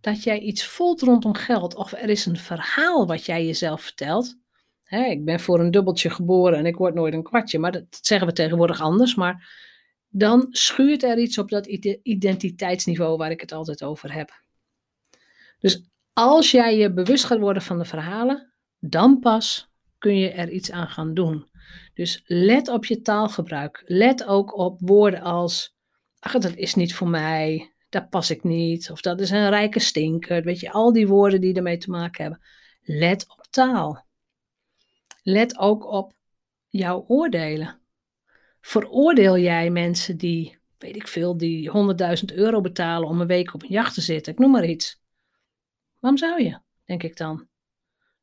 dat 0.00 0.22
jij 0.22 0.38
iets 0.38 0.66
voelt 0.66 1.00
rondom 1.00 1.34
geld, 1.34 1.74
of 1.74 1.92
er 1.92 2.08
is 2.08 2.26
een 2.26 2.36
verhaal 2.36 3.06
wat 3.06 3.26
jij 3.26 3.46
jezelf 3.46 3.82
vertelt. 3.82 4.36
Hè, 4.84 5.04
ik 5.04 5.24
ben 5.24 5.40
voor 5.40 5.60
een 5.60 5.70
dubbeltje 5.70 6.10
geboren 6.10 6.58
en 6.58 6.66
ik 6.66 6.76
word 6.76 6.94
nooit 6.94 7.14
een 7.14 7.22
kwartje, 7.22 7.58
maar 7.58 7.72
dat 7.72 7.84
zeggen 8.00 8.26
we 8.26 8.32
tegenwoordig 8.32 8.80
anders. 8.80 9.14
Maar 9.14 9.48
dan 10.08 10.46
schuurt 10.50 11.02
er 11.02 11.18
iets 11.18 11.38
op 11.38 11.50
dat 11.50 11.66
identiteitsniveau 12.02 13.16
waar 13.16 13.30
ik 13.30 13.40
het 13.40 13.52
altijd 13.52 13.84
over 13.84 14.12
heb. 14.12 14.42
Dus 15.58 15.82
als 16.12 16.50
jij 16.50 16.76
je 16.76 16.92
bewust 16.92 17.24
gaat 17.24 17.38
worden 17.38 17.62
van 17.62 17.78
de 17.78 17.84
verhalen, 17.84 18.52
dan 18.78 19.18
pas 19.18 19.70
kun 19.98 20.18
je 20.18 20.30
er 20.30 20.50
iets 20.50 20.70
aan 20.70 20.88
gaan 20.88 21.14
doen. 21.14 21.46
Dus 21.98 22.22
let 22.26 22.68
op 22.68 22.84
je 22.84 23.00
taalgebruik. 23.00 23.82
Let 23.86 24.24
ook 24.24 24.56
op 24.56 24.80
woorden 24.80 25.20
als: 25.20 25.76
ach, 26.18 26.32
dat 26.32 26.54
is 26.54 26.74
niet 26.74 26.94
voor 26.94 27.08
mij 27.08 27.72
daar 27.88 28.08
pas 28.08 28.30
ik 28.30 28.44
niet, 28.44 28.90
of 28.90 29.00
dat 29.00 29.20
is 29.20 29.30
een 29.30 29.48
rijke 29.48 29.78
stinker. 29.78 30.42
Weet 30.42 30.60
je, 30.60 30.70
al 30.70 30.92
die 30.92 31.08
woorden 31.08 31.40
die 31.40 31.54
ermee 31.54 31.78
te 31.78 31.90
maken 31.90 32.22
hebben. 32.22 32.42
Let 32.82 33.28
op 33.28 33.46
taal. 33.50 34.06
Let 35.22 35.58
ook 35.58 35.86
op 35.86 36.12
jouw 36.68 37.04
oordelen. 37.06 37.80
Veroordeel 38.60 39.38
jij 39.38 39.70
mensen 39.70 40.16
die, 40.16 40.58
weet 40.78 40.96
ik 40.96 41.08
veel, 41.08 41.36
die 41.36 41.70
100.000 41.70 42.34
euro 42.34 42.60
betalen 42.60 43.08
om 43.08 43.20
een 43.20 43.26
week 43.26 43.54
op 43.54 43.62
een 43.62 43.68
jacht 43.68 43.94
te 43.94 44.00
zitten? 44.00 44.32
Ik 44.32 44.38
noem 44.38 44.50
maar 44.50 44.66
iets. 44.66 45.00
Waarom 45.98 46.18
zou 46.18 46.42
je, 46.42 46.60
denk 46.84 47.02
ik 47.02 47.16
dan? 47.16 47.48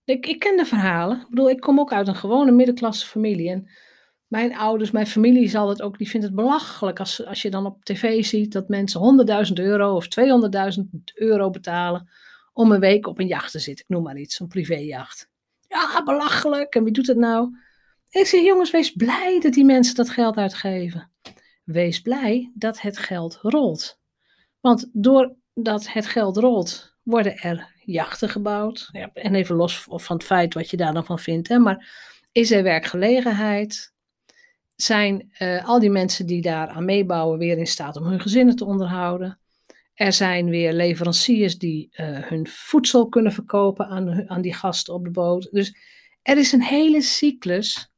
Ik, 0.05 0.25
ik 0.25 0.39
ken 0.39 0.57
de 0.57 0.65
verhalen. 0.65 1.21
Ik 1.21 1.29
bedoel, 1.29 1.49
ik 1.49 1.59
kom 1.59 1.79
ook 1.79 1.93
uit 1.93 2.07
een 2.07 2.15
gewone 2.15 2.51
middenklasse 2.51 3.05
familie. 3.05 3.49
En 3.49 3.69
mijn 4.27 4.55
ouders, 4.55 4.91
mijn 4.91 5.07
familie 5.07 5.49
zal 5.49 5.69
het 5.69 5.81
ook, 5.81 5.97
die 5.97 6.09
vindt 6.09 6.25
het 6.25 6.35
belachelijk 6.35 6.99
als, 6.99 7.25
als 7.25 7.41
je 7.41 7.49
dan 7.49 7.65
op 7.65 7.83
tv 7.85 8.25
ziet 8.25 8.51
dat 8.51 8.67
mensen 8.67 9.27
100.000 9.47 9.53
euro 9.53 9.95
of 9.95 10.07
200.000 10.77 10.83
euro 11.13 11.49
betalen 11.49 12.09
om 12.53 12.71
een 12.71 12.79
week 12.79 13.07
op 13.07 13.19
een 13.19 13.27
jacht 13.27 13.51
te 13.51 13.59
zitten. 13.59 13.85
Ik 13.87 13.95
noem 13.95 14.03
maar 14.03 14.17
iets, 14.17 14.39
een 14.39 14.47
privéjacht. 14.47 15.29
Ja, 15.67 16.03
belachelijk. 16.03 16.75
En 16.75 16.83
wie 16.83 16.93
doet 16.93 17.07
het 17.07 17.17
nou? 17.17 17.57
ik 18.09 18.25
zeg, 18.25 18.41
jongens, 18.41 18.71
wees 18.71 18.91
blij 18.91 19.39
dat 19.39 19.53
die 19.53 19.65
mensen 19.65 19.95
dat 19.95 20.09
geld 20.09 20.35
uitgeven. 20.35 21.11
Wees 21.63 22.01
blij 22.01 22.51
dat 22.53 22.81
het 22.81 22.97
geld 22.97 23.39
rolt. 23.41 23.99
Want 24.59 24.89
doordat 24.93 25.87
het 25.87 26.05
geld 26.05 26.37
rolt, 26.37 26.95
worden 27.03 27.37
er 27.37 27.74
jachten 27.85 28.29
gebouwd. 28.29 28.89
Ja, 28.91 29.09
en 29.13 29.35
even 29.35 29.55
los 29.55 29.87
van 29.89 30.15
het 30.15 30.25
feit 30.25 30.53
wat 30.53 30.69
je 30.69 30.77
daar 30.77 30.93
dan 30.93 31.05
van 31.05 31.19
vindt. 31.19 31.47
Hè, 31.47 31.57
maar 31.57 31.87
is 32.31 32.51
er 32.51 32.63
werkgelegenheid? 32.63 33.93
zijn 34.75 35.31
uh, 35.39 35.67
al 35.67 35.79
die 35.79 35.89
mensen 35.89 36.25
die 36.25 36.41
daar 36.41 36.67
aan 36.67 36.85
meebouwen 36.85 37.37
weer 37.37 37.57
in 37.57 37.67
staat 37.67 37.95
om 37.95 38.03
hun 38.03 38.19
gezinnen 38.19 38.55
te 38.55 38.65
onderhouden. 38.65 39.39
Er 39.93 40.13
zijn 40.13 40.49
weer 40.49 40.73
leveranciers 40.73 41.57
die 41.57 41.89
uh, 41.91 42.17
hun 42.17 42.47
voedsel 42.47 43.09
kunnen 43.09 43.31
verkopen 43.31 43.87
aan, 43.87 44.29
aan 44.29 44.41
die 44.41 44.53
gasten 44.53 44.93
op 44.93 45.03
de 45.03 45.11
boot. 45.11 45.47
Dus 45.51 45.75
er 46.21 46.37
is 46.37 46.51
een 46.51 46.63
hele 46.63 47.01
cyclus 47.01 47.91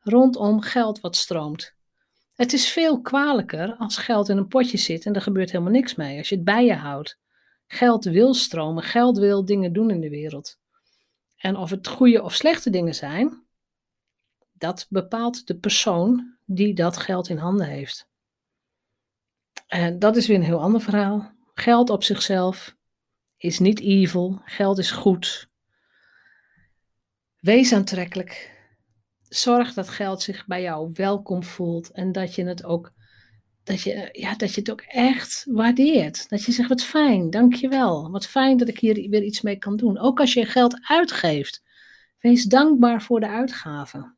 rondom 0.00 0.60
geld 0.60 1.00
wat 1.00 1.16
stroomt. 1.16 1.74
Het 2.34 2.52
is 2.52 2.68
veel 2.68 3.00
kwalijker 3.00 3.74
als 3.78 3.96
geld 3.96 4.28
in 4.28 4.36
een 4.36 4.48
potje 4.48 4.78
zit 4.78 5.06
en 5.06 5.14
er 5.14 5.20
gebeurt 5.20 5.50
helemaal 5.50 5.72
niks 5.72 5.94
mee. 5.94 6.18
Als 6.18 6.28
je 6.28 6.34
het 6.34 6.44
bij 6.44 6.64
je 6.64 6.74
houdt. 6.74 7.18
Geld 7.66 8.04
wil 8.04 8.34
stromen, 8.34 8.82
geld 8.82 9.18
wil 9.18 9.44
dingen 9.44 9.72
doen 9.72 9.90
in 9.90 10.00
de 10.00 10.10
wereld. 10.10 10.58
En 11.36 11.56
of 11.56 11.70
het 11.70 11.88
goede 11.88 12.22
of 12.22 12.34
slechte 12.34 12.70
dingen 12.70 12.94
zijn, 12.94 13.42
dat 14.52 14.86
bepaalt 14.88 15.46
de 15.46 15.58
persoon 15.58 16.36
die 16.44 16.74
dat 16.74 16.96
geld 16.96 17.28
in 17.28 17.36
handen 17.36 17.66
heeft. 17.66 18.10
En 19.66 19.98
dat 19.98 20.16
is 20.16 20.26
weer 20.26 20.36
een 20.36 20.42
heel 20.42 20.60
ander 20.60 20.80
verhaal. 20.80 21.32
Geld 21.54 21.90
op 21.90 22.04
zichzelf 22.04 22.76
is 23.36 23.58
niet 23.58 23.80
evil, 23.80 24.40
geld 24.44 24.78
is 24.78 24.90
goed. 24.90 25.48
Wees 27.38 27.72
aantrekkelijk. 27.72 28.60
Zorg 29.22 29.74
dat 29.74 29.88
geld 29.88 30.22
zich 30.22 30.46
bij 30.46 30.62
jou 30.62 30.90
welkom 30.94 31.44
voelt 31.44 31.90
en 31.90 32.12
dat 32.12 32.34
je 32.34 32.44
het 32.44 32.64
ook, 32.64 32.92
dat 33.64 33.82
je, 33.82 34.08
ja, 34.12 34.34
dat 34.34 34.54
je 34.54 34.60
het 34.60 34.70
ook 34.70 34.80
echt 34.80 35.46
waardeert. 35.48 36.28
Dat 36.28 36.44
je 36.44 36.52
zegt, 36.52 36.68
wat 36.68 36.82
fijn, 36.82 37.30
dankjewel. 37.30 38.10
Wat 38.10 38.26
fijn 38.26 38.56
dat 38.56 38.68
ik 38.68 38.78
hier 38.78 39.08
weer 39.10 39.22
iets 39.22 39.40
mee 39.40 39.56
kan 39.56 39.76
doen. 39.76 39.98
Ook 39.98 40.20
als 40.20 40.32
je 40.32 40.46
geld 40.46 40.78
uitgeeft, 40.82 41.62
wees 42.18 42.44
dankbaar 42.44 43.02
voor 43.02 43.20
de 43.20 43.28
uitgaven. 43.28 44.16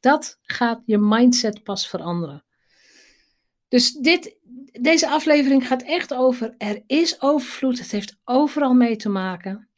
Dat 0.00 0.38
gaat 0.42 0.82
je 0.84 0.98
mindset 0.98 1.62
pas 1.62 1.88
veranderen. 1.88 2.44
Dus 3.68 3.92
dit, 3.92 4.36
deze 4.80 5.08
aflevering 5.08 5.66
gaat 5.66 5.82
echt 5.82 6.14
over, 6.14 6.54
er 6.58 6.82
is 6.86 7.22
overvloed, 7.22 7.78
het 7.78 7.90
heeft 7.90 8.16
overal 8.24 8.74
mee 8.74 8.96
te 8.96 9.08
maken. 9.08 9.68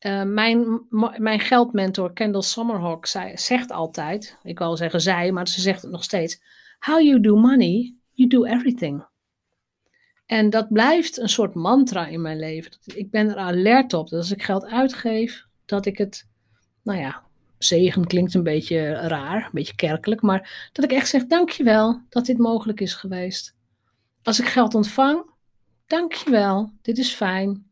Uh, 0.00 0.22
mijn, 0.22 0.86
mijn 1.16 1.40
geldmentor 1.40 2.12
Kendall 2.12 2.42
Summerhawk 2.42 3.06
zegt 3.34 3.70
altijd, 3.70 4.38
ik 4.42 4.58
wil 4.58 4.76
zeggen 4.76 5.00
zij, 5.00 5.32
maar 5.32 5.48
ze 5.48 5.60
zegt 5.60 5.82
het 5.82 5.90
nog 5.90 6.04
steeds. 6.04 6.40
How 6.78 7.02
you 7.02 7.20
do 7.20 7.36
money, 7.36 7.94
you 8.12 8.28
do 8.28 8.44
everything. 8.44 9.06
En 10.26 10.50
dat 10.50 10.72
blijft 10.72 11.18
een 11.18 11.28
soort 11.28 11.54
mantra 11.54 12.06
in 12.06 12.20
mijn 12.20 12.38
leven. 12.38 12.72
Ik 12.84 13.10
ben 13.10 13.28
er 13.28 13.36
alert 13.36 13.92
op 13.92 14.08
dat 14.08 14.18
als 14.18 14.30
ik 14.30 14.42
geld 14.42 14.64
uitgeef, 14.64 15.46
dat 15.64 15.86
ik 15.86 15.98
het, 15.98 16.26
nou 16.82 16.98
ja, 16.98 17.22
zegen 17.58 18.06
klinkt 18.06 18.34
een 18.34 18.42
beetje 18.42 18.90
raar, 18.92 19.44
een 19.44 19.50
beetje 19.52 19.74
kerkelijk, 19.74 20.22
maar 20.22 20.70
dat 20.72 20.84
ik 20.84 20.92
echt 20.92 21.08
zeg: 21.08 21.26
dankjewel 21.26 22.00
dat 22.08 22.26
dit 22.26 22.38
mogelijk 22.38 22.80
is 22.80 22.94
geweest. 22.94 23.54
Als 24.22 24.40
ik 24.40 24.46
geld 24.46 24.74
ontvang, 24.74 25.30
dankjewel, 25.86 26.72
dit 26.82 26.98
is 26.98 27.12
fijn. 27.12 27.70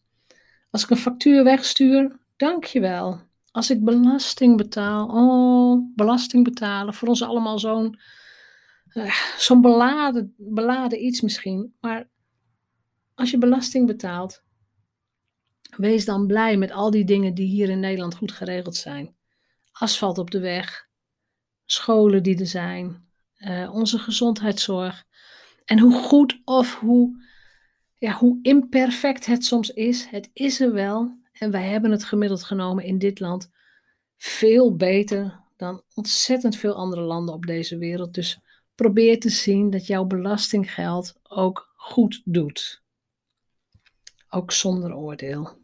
Als 0.71 0.83
ik 0.83 0.90
een 0.90 0.97
factuur 0.97 1.45
wegstuur, 1.45 2.19
dankjewel. 2.37 3.21
Als 3.51 3.71
ik 3.71 3.85
belasting 3.85 4.57
betaal, 4.57 5.09
oh, 5.09 5.95
belasting 5.95 6.45
betalen, 6.45 6.95
voor 6.95 7.09
ons 7.09 7.23
allemaal 7.23 7.59
zo'n 7.59 7.99
uh, 8.95 9.15
zo'n 9.39 9.61
beladen, 9.61 10.35
beladen 10.37 11.05
iets 11.05 11.21
misschien. 11.21 11.75
Maar 11.81 12.09
als 13.15 13.31
je 13.31 13.39
belasting 13.39 13.87
betaalt, 13.87 14.43
wees 15.77 16.05
dan 16.05 16.27
blij 16.27 16.57
met 16.57 16.73
al 16.73 16.91
die 16.91 17.05
dingen 17.05 17.35
die 17.35 17.47
hier 17.47 17.69
in 17.69 17.81
Nederland 17.81 18.15
goed 18.15 18.33
geregeld 18.33 18.77
zijn. 18.77 19.17
Asfalt 19.73 20.19
op 20.19 20.31
de 20.31 20.41
weg, 20.41 20.89
scholen 21.65 22.23
die 22.23 22.39
er 22.39 22.47
zijn, 22.47 23.09
uh, 23.39 23.75
onze 23.75 23.99
gezondheidszorg. 23.99 25.05
En 25.65 25.79
hoe 25.79 25.93
goed 25.93 26.41
of 26.45 26.79
hoe, 26.79 27.25
ja, 27.95 28.13
hoe 28.13 28.39
imperfect 28.43 29.27
het 29.27 29.45
soms 29.45 29.71
is, 29.71 30.07
het 30.07 30.31
is 30.33 30.61
er 30.61 30.73
wel. 30.73 31.23
En 31.33 31.51
wij 31.51 31.69
hebben 31.69 31.91
het 31.91 32.05
gemiddeld 32.05 32.45
genomen 32.45 32.85
in 32.85 32.99
dit 32.99 33.21
land 33.21 33.51
veel 34.17 34.77
beter 34.77 35.41
dan 35.57 35.83
ontzettend 35.95 36.57
veel 36.57 36.75
andere 36.75 37.03
landen 37.03 37.35
op 37.35 37.47
deze 37.47 37.79
wereld. 37.79 38.15
Dus 38.15 38.44
probeer 38.75 39.21
te 39.21 39.31
zien 39.31 39.71
dat 39.71 39.87
jouw 39.87 40.05
belastinggeld 40.05 41.21
ook 41.23 41.73
goed 41.77 42.23
doet. 42.25 42.83
Ook 44.29 44.53
zonder 44.53 44.95
oordeel. 44.95 45.59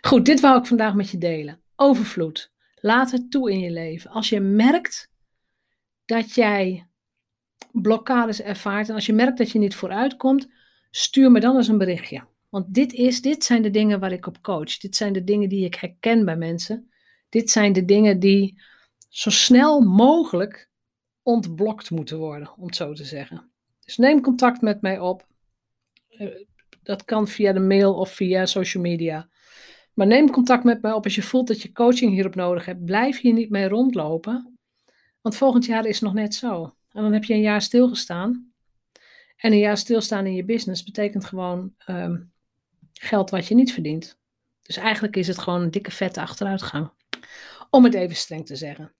Goed, 0.00 0.24
dit 0.24 0.40
wou 0.40 0.58
ik 0.58 0.66
vandaag 0.66 0.94
met 0.94 1.10
je 1.10 1.18
delen. 1.18 1.60
Overvloed. 1.76 2.52
Laat 2.74 3.10
het 3.10 3.30
toe 3.30 3.52
in 3.52 3.58
je 3.58 3.70
leven. 3.70 4.10
Als 4.10 4.28
je 4.28 4.40
merkt 4.40 5.10
dat 6.04 6.34
jij 6.34 6.86
blokkades 7.72 8.42
ervaart 8.42 8.88
en 8.88 8.94
als 8.94 9.06
je 9.06 9.12
merkt 9.12 9.38
dat 9.38 9.50
je 9.50 9.58
niet 9.58 9.74
vooruit 9.74 10.16
komt, 10.16 10.48
stuur 10.90 11.30
me 11.30 11.40
dan 11.40 11.56
eens 11.56 11.68
een 11.68 11.78
berichtje. 11.78 12.24
Want 12.48 12.74
dit, 12.74 12.92
is, 12.92 13.22
dit 13.22 13.44
zijn 13.44 13.62
de 13.62 13.70
dingen 13.70 14.00
waar 14.00 14.12
ik 14.12 14.26
op 14.26 14.42
coach. 14.42 14.78
Dit 14.78 14.96
zijn 14.96 15.12
de 15.12 15.24
dingen 15.24 15.48
die 15.48 15.64
ik 15.64 15.74
herken 15.74 16.24
bij 16.24 16.36
mensen. 16.36 16.90
Dit 17.28 17.50
zijn 17.50 17.72
de 17.72 17.84
dingen 17.84 18.18
die 18.18 18.60
zo 19.08 19.30
snel 19.30 19.80
mogelijk 19.80 20.67
ontblokt 21.28 21.90
moeten 21.90 22.18
worden, 22.18 22.52
om 22.56 22.66
het 22.66 22.76
zo 22.76 22.92
te 22.92 23.04
zeggen. 23.04 23.50
Dus 23.84 23.96
neem 23.96 24.20
contact 24.20 24.60
met 24.60 24.80
mij 24.80 24.98
op. 24.98 25.26
Eh, 26.08 26.28
dat 26.82 27.04
kan 27.04 27.28
via 27.28 27.52
de 27.52 27.60
mail 27.60 27.94
of 27.94 28.10
via 28.10 28.46
social 28.46 28.82
media. 28.82 29.28
Maar 29.94 30.06
neem 30.06 30.30
contact 30.30 30.64
met 30.64 30.82
mij 30.82 30.92
op 30.92 31.04
als 31.04 31.14
je 31.14 31.22
voelt 31.22 31.46
dat 31.46 31.62
je 31.62 31.72
coaching 31.72 32.12
hierop 32.12 32.34
nodig 32.34 32.64
hebt. 32.64 32.84
Blijf 32.84 33.20
hier 33.20 33.32
niet 33.32 33.50
mee 33.50 33.68
rondlopen. 33.68 34.58
Want 35.20 35.36
volgend 35.36 35.64
jaar 35.64 35.86
is 35.86 35.94
het 35.94 36.04
nog 36.04 36.14
net 36.14 36.34
zo. 36.34 36.74
En 36.90 37.02
dan 37.02 37.12
heb 37.12 37.24
je 37.24 37.34
een 37.34 37.40
jaar 37.40 37.62
stilgestaan. 37.62 38.52
En 39.36 39.52
een 39.52 39.58
jaar 39.58 39.78
stilstaan 39.78 40.26
in 40.26 40.34
je 40.34 40.44
business 40.44 40.82
betekent 40.82 41.24
gewoon 41.24 41.74
ehm, 41.78 42.20
geld 42.92 43.30
wat 43.30 43.46
je 43.46 43.54
niet 43.54 43.72
verdient. 43.72 44.18
Dus 44.62 44.76
eigenlijk 44.76 45.16
is 45.16 45.26
het 45.26 45.38
gewoon 45.38 45.62
een 45.62 45.70
dikke 45.70 45.90
vette 45.90 46.20
achteruitgang. 46.20 46.90
Om 47.70 47.84
het 47.84 47.94
even 47.94 48.16
streng 48.16 48.46
te 48.46 48.56
zeggen. 48.56 48.92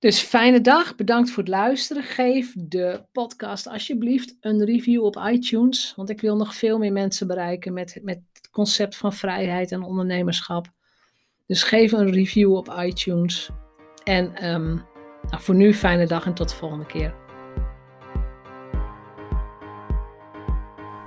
Dus 0.00 0.20
fijne 0.20 0.60
dag, 0.60 0.96
bedankt 0.96 1.30
voor 1.30 1.42
het 1.42 1.52
luisteren. 1.52 2.02
Geef 2.02 2.52
de 2.56 3.04
podcast 3.12 3.68
alsjeblieft 3.68 4.36
een 4.40 4.64
review 4.64 5.04
op 5.04 5.16
iTunes, 5.30 5.92
want 5.96 6.10
ik 6.10 6.20
wil 6.20 6.36
nog 6.36 6.54
veel 6.54 6.78
meer 6.78 6.92
mensen 6.92 7.26
bereiken 7.26 7.72
met, 7.72 7.98
met 8.02 8.20
het 8.32 8.50
concept 8.50 8.96
van 8.96 9.12
vrijheid 9.12 9.72
en 9.72 9.82
ondernemerschap. 9.82 10.66
Dus 11.46 11.62
geef 11.62 11.92
een 11.92 12.10
review 12.10 12.54
op 12.54 12.74
iTunes. 12.78 13.50
En 14.04 14.34
ehm, 14.34 14.74
nou, 15.30 15.42
voor 15.42 15.54
nu 15.54 15.74
fijne 15.74 16.06
dag 16.06 16.26
en 16.26 16.34
tot 16.34 16.48
de 16.48 16.54
volgende 16.54 16.86
keer. 16.86 17.14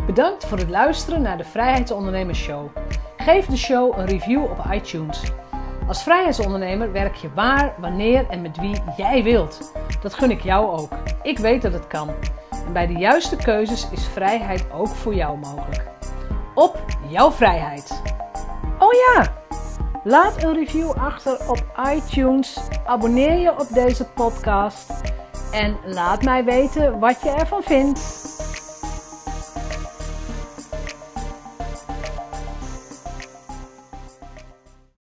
Bedankt 0.06 0.46
voor 0.46 0.58
het 0.58 0.70
luisteren 0.70 1.22
naar 1.22 1.38
de 1.38 1.44
Vrijheidsondernemers 1.44 2.40
Show. 2.40 2.70
Geef 3.18 3.46
de 3.46 3.58
show 3.58 3.98
een 3.98 4.06
review 4.06 4.44
op 4.44 4.66
iTunes. 4.72 5.22
Als 5.88 6.04
vrijheidsondernemer 6.04 6.92
werk 6.92 7.16
je 7.16 7.30
waar, 7.34 7.74
wanneer 7.78 8.26
en 8.30 8.42
met 8.42 8.58
wie 8.58 8.76
jij 8.98 9.24
wilt. 9.24 9.72
Dat 10.02 10.14
gun 10.14 10.32
ik 10.32 10.42
jou 10.42 10.80
ook. 10.80 10.90
Ik 11.24 11.40
weet 11.40 11.62
dat 11.62 11.74
het 11.74 11.88
kan. 11.88 12.10
En 12.66 12.74
bij 12.74 12.88
de 12.88 12.94
juiste 12.94 13.36
keuzes 13.36 13.88
is 13.92 14.08
vrijheid 14.08 14.66
ook 14.72 14.88
voor 14.88 15.16
jou 15.16 15.38
mogelijk. 15.38 15.88
Op 16.56 16.86
jouw 17.08 17.32
vrijheid. 17.32 18.02
Oh 18.80 18.94
ja, 18.94 19.34
laat 20.04 20.44
een 20.44 20.54
review 20.54 20.92
achter 20.92 21.50
op 21.50 21.64
iTunes. 21.94 22.60
Abonneer 22.86 23.38
je 23.38 23.52
op 23.52 23.68
deze 23.70 24.06
podcast. 24.06 24.92
En 25.52 25.78
laat 25.86 26.24
mij 26.24 26.44
weten 26.44 27.00
wat 27.00 27.22
je 27.22 27.30
ervan 27.30 27.64
vindt. 27.64 28.00